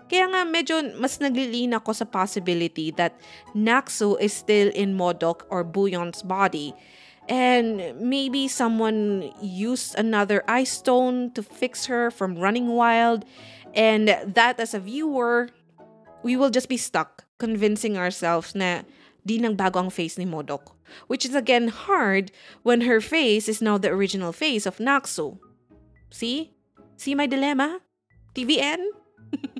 Kaya 0.07 0.23
nga 0.31 0.47
medyo 0.47 0.79
mas 0.95 1.19
naglilin 1.19 1.75
ako 1.75 1.91
sa 1.91 2.07
possibility 2.07 2.95
that 2.95 3.19
Naksu 3.51 4.15
is 4.23 4.31
still 4.31 4.71
in 4.71 4.95
Modok 4.95 5.43
or 5.51 5.67
Buyon's 5.67 6.23
body. 6.23 6.71
And 7.27 7.91
maybe 7.99 8.47
someone 8.47 9.35
used 9.43 9.99
another 9.99 10.47
ice 10.47 10.79
stone 10.79 11.35
to 11.35 11.43
fix 11.43 11.91
her 11.91 12.07
from 12.07 12.39
running 12.39 12.71
wild. 12.71 13.27
And 13.75 14.09
that 14.25 14.59
as 14.59 14.73
a 14.73 14.79
viewer, 14.79 15.49
we 16.23 16.35
will 16.35 16.49
just 16.49 16.69
be 16.69 16.77
stuck 16.77 17.25
convincing 17.37 17.97
ourselves 17.97 18.55
na 18.55 18.81
di 19.25 19.37
nang 19.37 19.55
bago 19.55 19.79
ang 19.79 19.91
face 19.91 20.17
ni 20.17 20.25
Modok. 20.25 20.73
Which 21.11 21.27
is 21.27 21.35
again 21.35 21.67
hard 21.67 22.31
when 22.63 22.87
her 22.87 23.03
face 23.03 23.51
is 23.51 23.61
now 23.61 23.77
the 23.77 23.91
original 23.91 24.31
face 24.31 24.65
of 24.65 24.79
Naxo. 24.79 25.37
See? 26.09 26.55
See 26.95 27.13
my 27.13 27.27
dilemma? 27.27 27.83
TVN? 28.33 28.79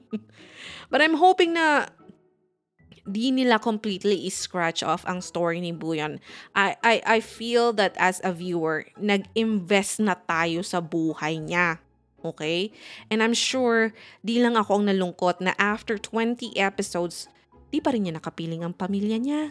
But 0.91 1.03
I'm 1.03 1.19
hoping 1.19 1.59
na 1.59 1.91
di 3.07 3.31
nila 3.31 3.59
completely 3.59 4.27
scratch 4.31 4.83
off 4.83 5.07
ang 5.07 5.23
story 5.23 5.59
ni 5.59 5.71
Buyon. 5.71 6.19
I, 6.55 6.75
I, 6.83 6.95
I 7.05 7.19
feel 7.19 7.71
that 7.79 7.95
as 7.99 8.19
a 8.23 8.35
viewer, 8.35 8.87
nag-invest 8.99 10.03
na 10.03 10.15
tayo 10.15 10.63
sa 10.63 10.83
buhay 10.83 11.39
niya. 11.39 11.79
Okay? 12.23 12.73
And 13.11 13.21
I'm 13.21 13.35
sure, 13.37 13.93
di 14.25 14.41
lang 14.41 14.57
ako 14.57 14.81
ang 14.81 14.85
nalungkot 14.89 15.41
na 15.41 15.53
after 15.61 15.97
20 15.99 16.57
episodes, 16.57 17.29
di 17.69 17.77
pa 17.77 17.93
rin 17.93 18.07
niya 18.07 18.17
nakapiling 18.17 18.65
ang 18.65 18.73
pamilya 18.73 19.17
niya. 19.21 19.43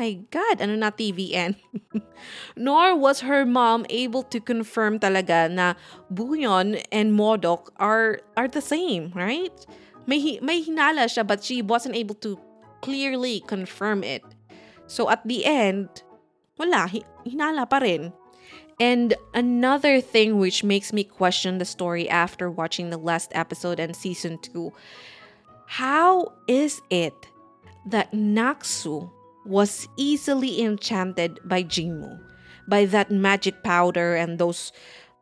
My 0.00 0.16
God, 0.32 0.64
ano 0.64 0.80
na 0.80 0.88
TVN? 0.88 1.60
Nor 2.56 2.96
was 2.96 3.20
her 3.20 3.44
mom 3.44 3.84
able 3.92 4.24
to 4.32 4.40
confirm 4.40 4.96
talaga 4.96 5.52
na 5.52 5.76
Buyon 6.08 6.80
and 6.88 7.12
Modok 7.12 7.68
are 7.76 8.24
are 8.32 8.48
the 8.48 8.64
same, 8.64 9.12
right? 9.12 9.52
May, 10.08 10.40
may 10.40 10.64
hinala 10.64 11.04
siya 11.04 11.28
but 11.28 11.44
she 11.44 11.60
wasn't 11.60 12.00
able 12.00 12.16
to 12.24 12.40
clearly 12.80 13.44
confirm 13.44 14.00
it. 14.00 14.24
So 14.88 15.12
at 15.12 15.20
the 15.28 15.44
end, 15.44 15.92
wala, 16.56 16.88
hinala 17.28 17.68
pa 17.68 17.84
rin. 17.84 18.16
And 18.80 19.14
another 19.34 20.00
thing 20.00 20.38
which 20.38 20.64
makes 20.64 20.92
me 20.92 21.04
question 21.04 21.58
the 21.58 21.66
story 21.66 22.08
after 22.08 22.50
watching 22.50 22.88
the 22.88 22.96
last 22.96 23.30
episode 23.34 23.78
and 23.78 23.94
season 23.94 24.38
2, 24.38 24.72
how 25.66 26.32
is 26.48 26.80
it 26.88 27.14
that 27.86 28.10
Naksu 28.12 29.10
was 29.44 29.86
easily 29.96 30.62
enchanted 30.62 31.38
by 31.44 31.62
Jinmu, 31.62 32.20
by 32.68 32.86
that 32.86 33.10
magic 33.10 33.62
powder 33.62 34.16
and 34.16 34.38
those 34.38 34.72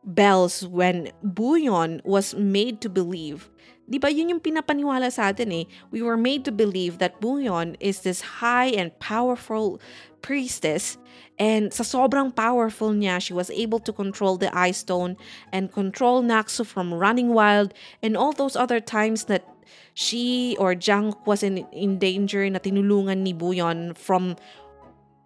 bells 0.03 0.65
when 0.65 1.11
Buyon 1.23 2.01
was 2.03 2.33
made 2.35 2.81
to 2.81 2.89
believe. 2.89 3.49
Di 3.89 3.97
ba 3.97 4.13
yun 4.13 4.29
yung 4.29 4.39
pinapaniwala 4.39 5.09
sa 5.09 5.33
atin 5.33 5.49
eh? 5.49 5.65
We 5.89 6.05
were 6.05 6.17
made 6.17 6.45
to 6.45 6.53
believe 6.53 7.01
that 7.01 7.17
Buyon 7.17 7.73
is 7.81 8.05
this 8.05 8.39
high 8.39 8.69
and 8.69 8.93
powerful 9.01 9.81
priestess 10.21 11.01
and 11.39 11.71
sa 11.71 11.87
sobrang 11.87 12.35
powerful 12.35 12.91
niya, 12.91 13.23
she 13.23 13.31
was 13.31 13.47
able 13.55 13.79
to 13.87 13.95
control 13.95 14.35
the 14.35 14.51
Ice 14.51 14.83
Stone 14.83 15.15
and 15.55 15.71
control 15.71 16.21
Naksu 16.21 16.67
from 16.67 16.93
running 16.93 17.31
wild 17.31 17.73
and 18.03 18.19
all 18.19 18.35
those 18.35 18.59
other 18.59 18.83
times 18.83 19.31
that 19.31 19.47
she 19.95 20.59
or 20.59 20.75
Jang 20.75 21.15
was 21.25 21.41
in, 21.41 21.63
in 21.71 21.97
danger 21.97 22.43
na 22.51 22.59
tinulungan 22.59 23.23
ni 23.23 23.33
Buyon 23.33 23.95
from 23.95 24.35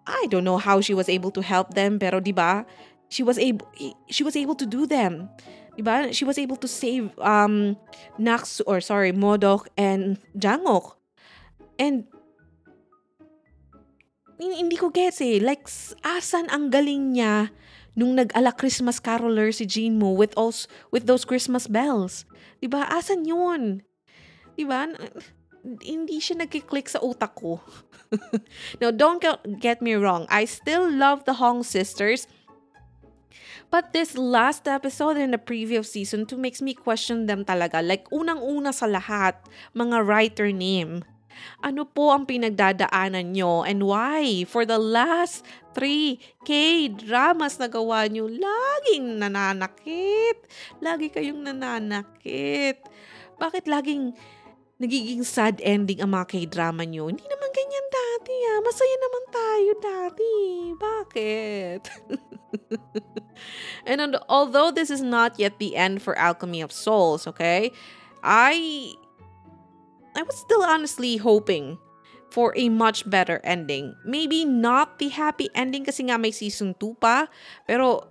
I 0.06 0.28
don't 0.30 0.43
know 0.43 0.62
how 0.62 0.82
she 0.82 0.93
was 0.93 1.10
able 1.10 1.32
to 1.32 1.41
help 1.41 1.73
them 1.73 1.97
pero 1.97 2.21
'di 2.21 2.36
ba 2.36 2.67
she 3.10 3.26
was 3.26 3.41
able 3.41 3.65
she 4.06 4.21
was 4.21 4.38
able 4.38 4.54
to 4.54 4.67
do 4.69 4.86
them 4.86 5.34
'di 5.73 5.81
ba 5.81 6.09
she 6.13 6.25
was 6.25 6.38
able 6.38 6.57
to 6.57 6.69
save 6.69 7.13
um 7.21 7.77
Nax 8.17 8.62
or 8.65 8.81
sorry 8.81 9.12
Modok 9.12 9.69
and 9.77 10.21
Jangok 10.38 10.97
and 11.81 12.05
hindi 14.38 14.75
ko 14.75 14.91
gets 14.91 15.23
eh 15.23 15.39
like 15.39 15.65
asan 16.03 16.51
ang 16.51 16.67
galing 16.67 17.15
niya 17.15 17.53
nung 17.93 18.17
nag-ala 18.17 18.51
Christmas 18.51 18.97
caroler 18.97 19.53
si 19.53 19.69
Jinmo 19.69 20.17
with 20.17 20.33
those 20.33 20.65
with 20.89 21.05
those 21.05 21.23
Christmas 21.23 21.65
bells 21.69 22.27
'di 22.59 22.67
ba 22.67 22.86
asan 22.89 23.23
yun 23.23 23.86
Diba? 24.53 24.86
Hindi 25.63 26.19
siya 26.19 26.43
nagkiklik 26.43 26.91
sa 26.91 26.99
utak 27.01 27.33
ko. 27.39 27.63
now, 28.81 28.91
don't 28.91 29.23
get 29.57 29.81
me 29.81 29.95
wrong. 29.95 30.27
I 30.29 30.45
still 30.45 30.86
love 30.86 31.25
the 31.25 31.39
Hong 31.39 31.63
sisters. 31.63 32.27
But 33.73 33.89
this 33.89 34.13
last 34.13 34.69
episode 34.69 35.17
in 35.17 35.33
the 35.33 35.41
preview 35.41 35.81
of 35.81 35.89
season 35.89 36.29
2 36.29 36.38
makes 36.38 36.62
me 36.62 36.77
question 36.77 37.25
them 37.25 37.41
talaga. 37.41 37.81
Like, 37.81 38.05
unang-una 38.13 38.69
sa 38.69 38.86
lahat, 38.86 39.33
mga 39.73 40.05
writer 40.05 40.53
name. 40.53 41.01
Ano 41.65 41.81
po 41.81 42.13
ang 42.13 42.29
pinagdadaanan 42.29 43.33
nyo 43.33 43.65
and 43.65 43.81
why? 43.81 44.45
For 44.45 44.69
the 44.69 44.77
last 44.77 45.41
three 45.73 46.21
K-dramas 46.45 47.57
na 47.57 47.65
gawa 47.65 48.05
nyo, 48.05 48.29
laging 48.29 49.17
nananakit. 49.17 50.38
Lagi 50.77 51.09
kayong 51.09 51.41
nananakit. 51.41 52.77
Bakit 53.41 53.65
laging 53.65 54.13
nagiging 54.77 55.25
sad 55.25 55.57
ending 55.65 55.97
ang 55.97 56.13
mga 56.13 56.29
k-drama 56.29 56.86
nyo. 56.86 57.09
Hindi 57.09 57.25
naman 57.25 57.49
ganyan 57.49 57.88
dati 57.89 58.36
ah. 58.53 58.59
Masaya 58.62 58.95
naman 59.01 59.23
tayo 59.33 59.71
dati. 59.81 60.33
Bakit? 60.77 61.81
and 63.86 64.17
although 64.30 64.72
this 64.72 64.89
is 64.89 65.02
not 65.02 65.38
yet 65.39 65.60
the 65.60 65.76
end 65.76 66.02
for 66.02 66.17
Alchemy 66.17 66.62
of 66.62 66.72
Souls, 66.72 67.28
okay? 67.28 67.72
I 68.24 68.93
I 70.13 70.22
was 70.22 70.38
still 70.38 70.63
honestly 70.63 71.17
hoping 71.17 71.78
for 72.34 72.54
a 72.58 72.69
much 72.69 73.06
better 73.10 73.41
ending. 73.46 73.93
Maybe 74.06 74.46
not 74.46 74.98
the 74.98 75.13
happy 75.13 75.54
ending 75.54 75.86
kasi 75.86 76.10
nga 76.10 76.17
may 76.17 76.34
season 76.34 76.74
2 76.82 76.98
pa, 76.98 77.30
pero 77.69 78.10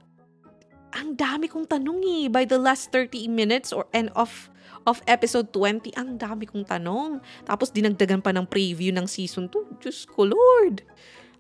ang 0.95 1.17
dami 1.19 1.51
kong 1.51 1.67
tanong 1.67 2.05
eh 2.05 2.27
by 2.29 2.47
the 2.47 2.61
last 2.61 2.93
30 2.95 3.27
minutes 3.27 3.73
or 3.73 3.89
end 3.91 4.13
of 4.15 4.53
of 4.87 4.99
episode 5.07 5.55
20, 5.55 5.95
ang 5.95 6.19
dami 6.19 6.47
kong 6.47 6.67
tanong. 6.67 7.23
Tapos 7.47 7.71
dinagdagan 7.71 8.19
pa 8.19 8.35
ng 8.35 8.47
preview 8.47 8.91
ng 8.91 9.07
season 9.07 9.47
2. 9.47 9.79
Diyos 9.79 10.03
ko, 10.07 10.27
Lord! 10.27 10.83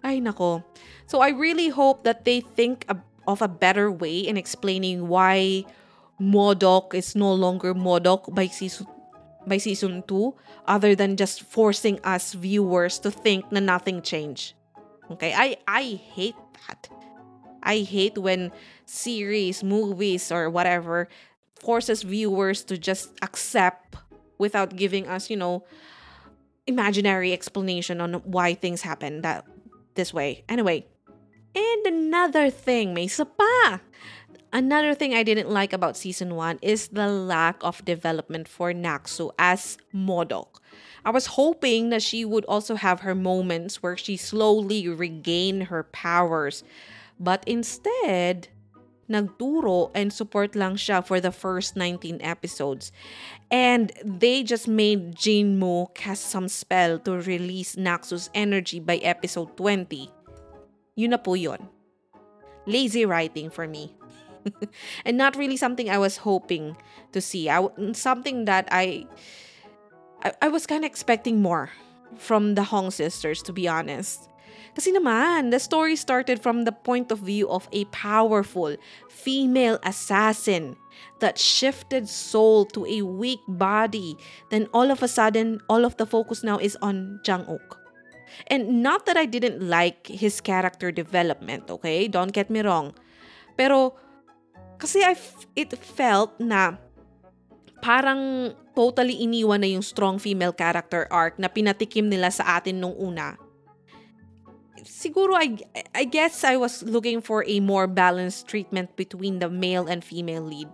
Ay, 0.02 0.18
nako. 0.18 0.62
So 1.06 1.22
I 1.22 1.30
really 1.34 1.70
hope 1.70 2.02
that 2.06 2.22
they 2.26 2.42
think 2.42 2.86
of 3.26 3.42
a 3.42 3.48
better 3.48 3.90
way 3.90 4.18
in 4.18 4.36
explaining 4.36 5.08
why 5.08 5.64
Modok 6.20 6.94
is 6.94 7.14
no 7.16 7.32
longer 7.32 7.74
Modok 7.74 8.34
by 8.34 8.46
season 8.46 8.86
by 9.46 9.58
season 9.58 10.04
2 10.06 10.34
other 10.66 10.94
than 10.94 11.16
just 11.16 11.42
forcing 11.42 11.98
us 12.04 12.32
viewers 12.34 12.98
to 13.00 13.10
think 13.10 13.50
na 13.50 13.58
nothing 13.58 14.02
changed. 14.02 14.54
Okay? 15.10 15.34
I 15.34 15.56
I 15.66 15.98
hate 16.14 16.38
that. 16.68 16.88
I 17.62 17.82
hate 17.82 18.18
when 18.18 18.50
series, 18.86 19.62
movies 19.62 20.30
or 20.30 20.50
whatever 20.50 21.08
forces 21.58 22.02
viewers 22.02 22.62
to 22.66 22.78
just 22.78 23.14
accept 23.22 23.94
without 24.38 24.74
giving 24.74 25.06
us, 25.06 25.30
you 25.30 25.36
know, 25.36 25.62
imaginary 26.66 27.32
explanation 27.32 28.00
on 28.00 28.14
why 28.26 28.54
things 28.54 28.82
happen 28.82 29.22
that 29.22 29.46
this 29.94 30.12
way. 30.12 30.44
Anyway, 30.48 30.86
and 31.54 31.86
another 31.86 32.50
thing, 32.50 32.94
may 32.94 33.04
isa 33.04 33.24
pa. 33.24 33.80
Another 34.52 34.94
thing 34.94 35.14
I 35.14 35.22
didn't 35.22 35.48
like 35.48 35.72
about 35.72 35.96
season 35.96 36.36
1 36.36 36.58
is 36.60 36.88
the 36.88 37.08
lack 37.08 37.56
of 37.64 37.84
development 37.86 38.48
for 38.48 38.72
Naksu 38.72 39.30
as 39.38 39.78
Modok. 39.94 40.60
I 41.04 41.10
was 41.10 41.40
hoping 41.40 41.88
that 41.88 42.02
she 42.02 42.24
would 42.24 42.44
also 42.44 42.76
have 42.76 43.00
her 43.00 43.14
moments 43.14 43.82
where 43.82 43.96
she 43.96 44.16
slowly 44.16 44.86
regained 44.88 45.64
her 45.64 45.84
powers. 45.84 46.64
But 47.18 47.42
instead, 47.46 48.48
nagturo 49.08 49.90
and 49.94 50.12
support 50.12 50.54
lang 50.54 50.76
siya 50.76 51.04
for 51.04 51.18
the 51.18 51.32
first 51.32 51.74
19 51.74 52.20
episodes. 52.20 52.92
And 53.50 53.90
they 54.04 54.42
just 54.42 54.68
made 54.68 55.16
Jinmu 55.16 55.94
cast 55.94 56.28
some 56.28 56.48
spell 56.48 56.98
to 57.00 57.18
release 57.18 57.76
Naksu's 57.76 58.28
energy 58.34 58.80
by 58.80 58.96
episode 58.96 59.56
20. 59.56 60.21
Yun 60.96 61.10
na 61.10 61.20
po 61.20 61.34
yun. 61.34 61.68
Lazy 62.66 63.04
writing 63.04 63.50
for 63.50 63.66
me. 63.66 63.94
and 65.04 65.16
not 65.16 65.36
really 65.36 65.56
something 65.56 65.88
I 65.88 65.98
was 65.98 66.18
hoping 66.18 66.76
to 67.12 67.20
see. 67.20 67.48
I, 67.48 67.66
something 67.92 68.44
that 68.44 68.68
I, 68.70 69.06
I, 70.22 70.32
I 70.42 70.48
was 70.48 70.66
kind 70.66 70.84
of 70.84 70.90
expecting 70.90 71.40
more 71.40 71.70
from 72.18 72.54
the 72.54 72.64
Hong 72.64 72.90
sisters, 72.90 73.42
to 73.42 73.52
be 73.52 73.68
honest. 73.68 74.28
Kasi 74.74 74.92
naman, 74.92 75.52
the 75.52 75.60
story 75.60 75.96
started 75.96 76.40
from 76.40 76.64
the 76.64 76.72
point 76.72 77.12
of 77.12 77.20
view 77.20 77.48
of 77.48 77.68
a 77.72 77.84
powerful 77.92 78.76
female 79.08 79.78
assassin 79.84 80.76
that 81.20 81.36
shifted 81.36 82.08
soul 82.08 82.64
to 82.72 82.86
a 82.88 83.02
weak 83.02 83.40
body. 83.48 84.16
Then 84.48 84.68
all 84.72 84.90
of 84.90 85.02
a 85.02 85.08
sudden, 85.08 85.60
all 85.68 85.84
of 85.84 85.96
the 85.96 86.06
focus 86.06 86.42
now 86.42 86.56
is 86.56 86.76
on 86.80 87.20
Jang-uk. 87.22 87.81
And 88.48 88.82
not 88.82 89.06
that 89.06 89.16
I 89.16 89.26
didn't 89.26 89.62
like 89.62 90.06
his 90.06 90.40
character 90.40 90.90
development, 90.90 91.70
okay? 91.70 92.08
Don't 92.08 92.32
get 92.32 92.50
me 92.50 92.60
wrong. 92.62 92.94
Pero 93.56 93.94
kasi 94.78 95.04
I 95.04 95.14
f- 95.14 95.46
it 95.54 95.72
felt 95.78 96.34
na 96.42 96.76
parang 97.82 98.52
totally 98.74 99.22
iniwan 99.22 99.60
na 99.62 99.68
yung 99.70 99.84
strong 99.84 100.18
female 100.18 100.54
character 100.54 101.06
arc 101.10 101.38
na 101.38 101.50
pinatikim 101.50 102.08
nila 102.08 102.30
sa 102.30 102.58
atin 102.58 102.80
nung 102.80 102.94
una 102.96 103.36
siguro 104.84 105.34
I 105.34 105.58
I 105.94 106.04
guess 106.04 106.44
I 106.44 106.56
was 106.56 106.82
looking 106.82 107.20
for 107.20 107.44
a 107.46 107.60
more 107.60 107.86
balanced 107.86 108.48
treatment 108.48 108.94
between 108.96 109.38
the 109.38 109.48
male 109.48 109.86
and 109.86 110.02
female 110.04 110.42
lead. 110.42 110.68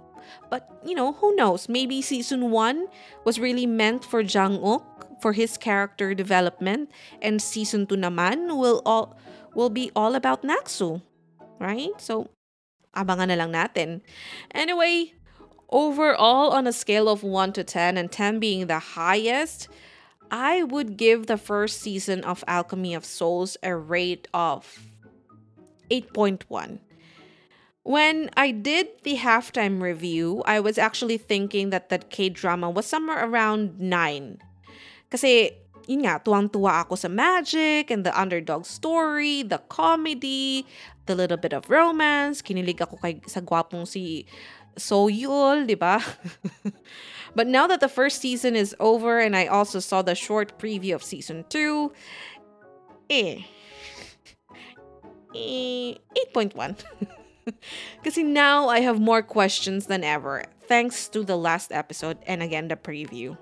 But, 0.51 0.69
you 0.85 0.95
know, 0.95 1.13
who 1.13 1.35
knows? 1.37 1.69
Maybe 1.69 2.03
season 2.03 2.51
1 2.51 2.87
was 3.25 3.39
really 3.39 3.67
meant 3.67 4.05
for 4.05 4.23
Jang-uk 4.23 5.21
for 5.21 5.33
his 5.33 5.57
character 5.59 6.15
development 6.15 6.91
and 7.21 7.43
season 7.43 7.87
2 7.87 7.97
naman 7.97 8.57
will 8.57 8.83
all 8.87 9.19
will 9.55 9.71
be 9.71 9.91
all 9.97 10.15
about 10.15 10.43
Naksu. 10.43 11.03
Right? 11.59 11.91
So, 11.99 12.31
abangan 12.95 13.35
na 13.35 13.37
lang 13.43 13.51
natin. 13.51 14.01
Anyway, 14.55 15.15
overall 15.69 16.55
on 16.55 16.67
a 16.67 16.73
scale 16.73 17.09
of 17.09 17.23
1 17.23 17.53
to 17.59 17.65
10 17.65 17.97
and 17.99 18.11
10 18.11 18.39
being 18.39 18.67
the 18.67 18.95
highest, 18.95 19.69
I 20.31 20.63
would 20.63 20.97
give 20.97 21.27
the 21.27 21.39
first 21.41 21.81
season 21.81 22.23
of 22.23 22.45
Alchemy 22.47 22.95
of 22.95 23.05
Souls 23.05 23.57
a 23.63 23.75
rate 23.75 24.29
of 24.35 24.93
8.1. 25.91 26.79
When 27.89 28.29
I 28.37 28.53
did 28.53 29.01
the 29.01 29.17
halftime 29.17 29.81
review, 29.81 30.45
I 30.45 30.61
was 30.61 30.77
actually 30.77 31.17
thinking 31.17 31.73
that 31.73 31.89
that 31.89 32.13
K 32.13 32.29
drama 32.29 32.69
was 32.69 32.85
somewhere 32.85 33.25
around 33.25 33.81
9. 33.81 34.45
Kasi 35.09 35.57
yun 35.89 36.05
nga, 36.05 36.21
tuwang-tuwa 36.21 36.85
ako 36.85 37.01
sa 37.01 37.09
magic 37.09 37.89
and 37.89 38.05
the 38.05 38.13
underdog 38.13 38.69
story, 38.69 39.41
the 39.41 39.57
comedy, 39.73 40.69
the 41.09 41.17
little 41.17 41.41
bit 41.41 41.57
of 41.57 41.73
romance. 41.73 42.45
Kinilig 42.45 42.77
ako 42.77 43.01
kay, 43.01 43.25
sa 43.25 43.41
gwapong 43.41 43.89
si 43.89 44.29
Soyul, 44.77 45.65
di 45.65 45.73
ba? 45.73 45.97
but 47.41 47.49
now 47.49 47.65
that 47.65 47.81
the 47.81 47.89
first 47.89 48.21
season 48.21 48.53
is 48.53 48.77
over 48.85 49.17
and 49.17 49.33
I 49.33 49.49
also 49.49 49.81
saw 49.81 50.05
the 50.05 50.13
short 50.13 50.61
preview 50.61 50.93
of 50.93 51.01
season 51.01 51.49
2, 51.49 51.89
eh, 53.09 53.49
eh 55.33 55.97
8.1. 56.37 57.17
Kasi 58.05 58.23
now 58.23 58.69
I 58.69 58.81
have 58.81 59.01
more 59.01 59.23
questions 59.23 59.87
than 59.87 60.05
ever, 60.05 60.45
thanks 60.67 61.09
to 61.11 61.25
the 61.25 61.37
last 61.37 61.73
episode 61.73 62.19
and 62.27 62.43
again 62.43 62.69
the 62.69 62.77
preview. 62.77 63.37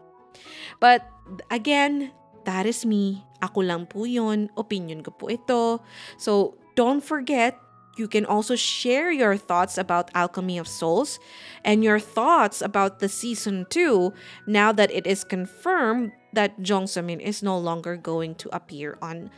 But 0.80 1.06
again, 1.50 2.12
that 2.44 2.66
is 2.66 2.86
me. 2.86 3.24
Ako 3.42 3.60
lang 3.60 3.86
po 3.86 4.04
yun. 4.04 4.48
Opinion 4.56 5.02
ko 5.02 5.10
po 5.10 5.28
ito. 5.28 5.82
So 6.16 6.56
don't 6.78 7.02
forget, 7.02 7.58
you 7.96 8.08
can 8.08 8.24
also 8.24 8.54
share 8.54 9.10
your 9.10 9.36
thoughts 9.36 9.76
about 9.76 10.12
Alchemy 10.14 10.58
of 10.58 10.68
Souls 10.68 11.18
and 11.64 11.82
your 11.82 11.98
thoughts 11.98 12.60
about 12.60 13.00
the 13.00 13.08
season 13.08 13.66
2 13.70 14.12
now 14.46 14.70
that 14.72 14.92
it 14.92 15.06
is 15.06 15.24
confirmed 15.24 16.12
that 16.32 16.60
Jong 16.60 16.84
Semin 16.84 17.20
is 17.20 17.42
no 17.42 17.56
longer 17.56 17.96
going 17.96 18.36
to 18.36 18.52
appear 18.54 18.96
on 19.00 19.30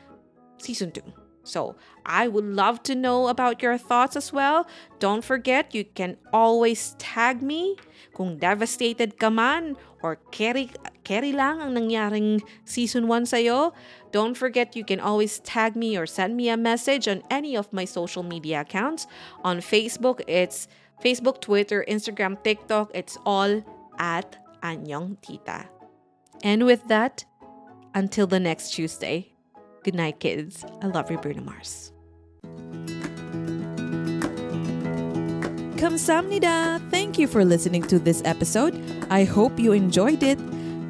season 0.58 0.90
2. 0.90 1.27
So, 1.48 1.76
I 2.04 2.28
would 2.28 2.44
love 2.44 2.82
to 2.84 2.94
know 2.94 3.28
about 3.28 3.62
your 3.62 3.80
thoughts 3.80 4.16
as 4.16 4.32
well. 4.32 4.68
Don't 5.00 5.24
forget, 5.24 5.74
you 5.74 5.84
can 5.84 6.20
always 6.32 6.92
tag 7.00 7.40
me 7.40 7.76
kung 8.12 8.36
devastated 8.36 9.16
ka 9.16 9.30
man 9.32 9.80
or 10.02 10.20
carry, 10.30 10.68
carry 11.04 11.32
lang 11.32 11.64
ang 11.64 11.72
nangyaring 11.72 12.44
season 12.68 13.08
1 13.08 13.32
sa'yo. 13.32 13.72
Don't 14.12 14.36
forget, 14.36 14.76
you 14.76 14.84
can 14.84 15.00
always 15.00 15.40
tag 15.40 15.72
me 15.72 15.96
or 15.96 16.04
send 16.04 16.36
me 16.36 16.52
a 16.52 16.56
message 16.60 17.08
on 17.08 17.24
any 17.32 17.56
of 17.56 17.72
my 17.72 17.88
social 17.88 18.22
media 18.22 18.60
accounts. 18.60 19.08
On 19.40 19.64
Facebook, 19.64 20.20
it's 20.28 20.68
Facebook, 21.00 21.40
Twitter, 21.40 21.84
Instagram, 21.88 22.36
TikTok. 22.44 22.92
It's 22.92 23.16
all 23.24 23.64
at 23.96 24.36
Annyeong 24.60 25.16
Tita. 25.24 25.64
And 26.44 26.68
with 26.68 26.86
that, 26.88 27.24
until 27.94 28.26
the 28.26 28.38
next 28.38 28.76
Tuesday, 28.76 29.32
good 29.88 29.96
night, 29.96 30.20
kids. 30.20 30.66
I 30.82 30.86
love 30.88 31.10
you, 31.10 31.16
Bruno 31.16 31.40
Mars. 31.40 31.92
Kamsamnida! 35.80 36.78
Thank 36.90 37.18
you 37.18 37.26
for 37.26 37.42
listening 37.42 37.84
to 37.84 37.98
this 37.98 38.20
episode. 38.26 38.76
I 39.08 39.24
hope 39.24 39.58
you 39.58 39.72
enjoyed 39.72 40.22
it. 40.22 40.36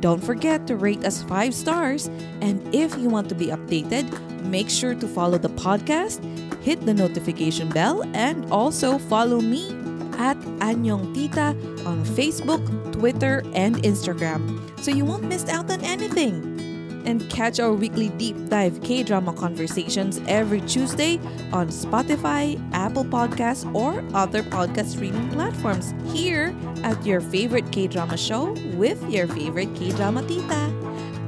Don't 0.01 0.19
forget 0.19 0.67
to 0.67 0.75
rate 0.75 1.05
us 1.05 1.23
5 1.23 1.55
stars. 1.55 2.11
And 2.43 2.59
if 2.75 2.99
you 2.99 3.09
want 3.09 3.29
to 3.29 3.37
be 3.37 3.55
updated, 3.55 4.03
make 4.43 4.69
sure 4.69 4.97
to 4.97 5.07
follow 5.07 5.39
the 5.39 5.51
podcast, 5.51 6.19
hit 6.65 6.85
the 6.85 6.95
notification 6.95 7.69
bell, 7.69 8.03
and 8.15 8.51
also 8.51 8.99
follow 8.99 9.41
me 9.41 9.71
at 10.19 10.37
Annyeong 10.59 11.15
Tita 11.15 11.55
on 11.87 12.03
Facebook, 12.19 12.67
Twitter, 12.91 13.45
and 13.55 13.77
Instagram 13.87 14.43
so 14.83 14.91
you 14.91 15.05
won't 15.05 15.23
miss 15.23 15.47
out 15.47 15.71
on 15.71 15.85
anything 15.85 16.58
and 17.05 17.29
catch 17.31 17.61
our 17.61 17.73
weekly 17.73 18.09
deep 18.11 18.37
dive 18.49 18.81
K 18.83 19.03
drama 19.03 19.33
conversations 19.33 20.21
every 20.27 20.61
Tuesday 20.63 21.19
on 21.53 21.69
Spotify, 21.69 22.59
Apple 22.73 23.05
Podcasts, 23.05 23.67
or 23.75 24.05
other 24.15 24.43
podcast 24.43 24.95
streaming 24.97 25.29
platforms 25.31 25.95
here 26.13 26.55
at 26.83 27.05
your 27.05 27.21
favorite 27.21 27.71
K 27.73 27.87
drama 27.87 28.17
show 28.17 28.53
with 28.75 29.03
your 29.11 29.27
favorite 29.27 29.75
K 29.75 29.91
drama 29.91 30.23
tita. 30.23 30.73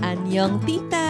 Annyeong 0.01 0.65
tita! 0.67 1.10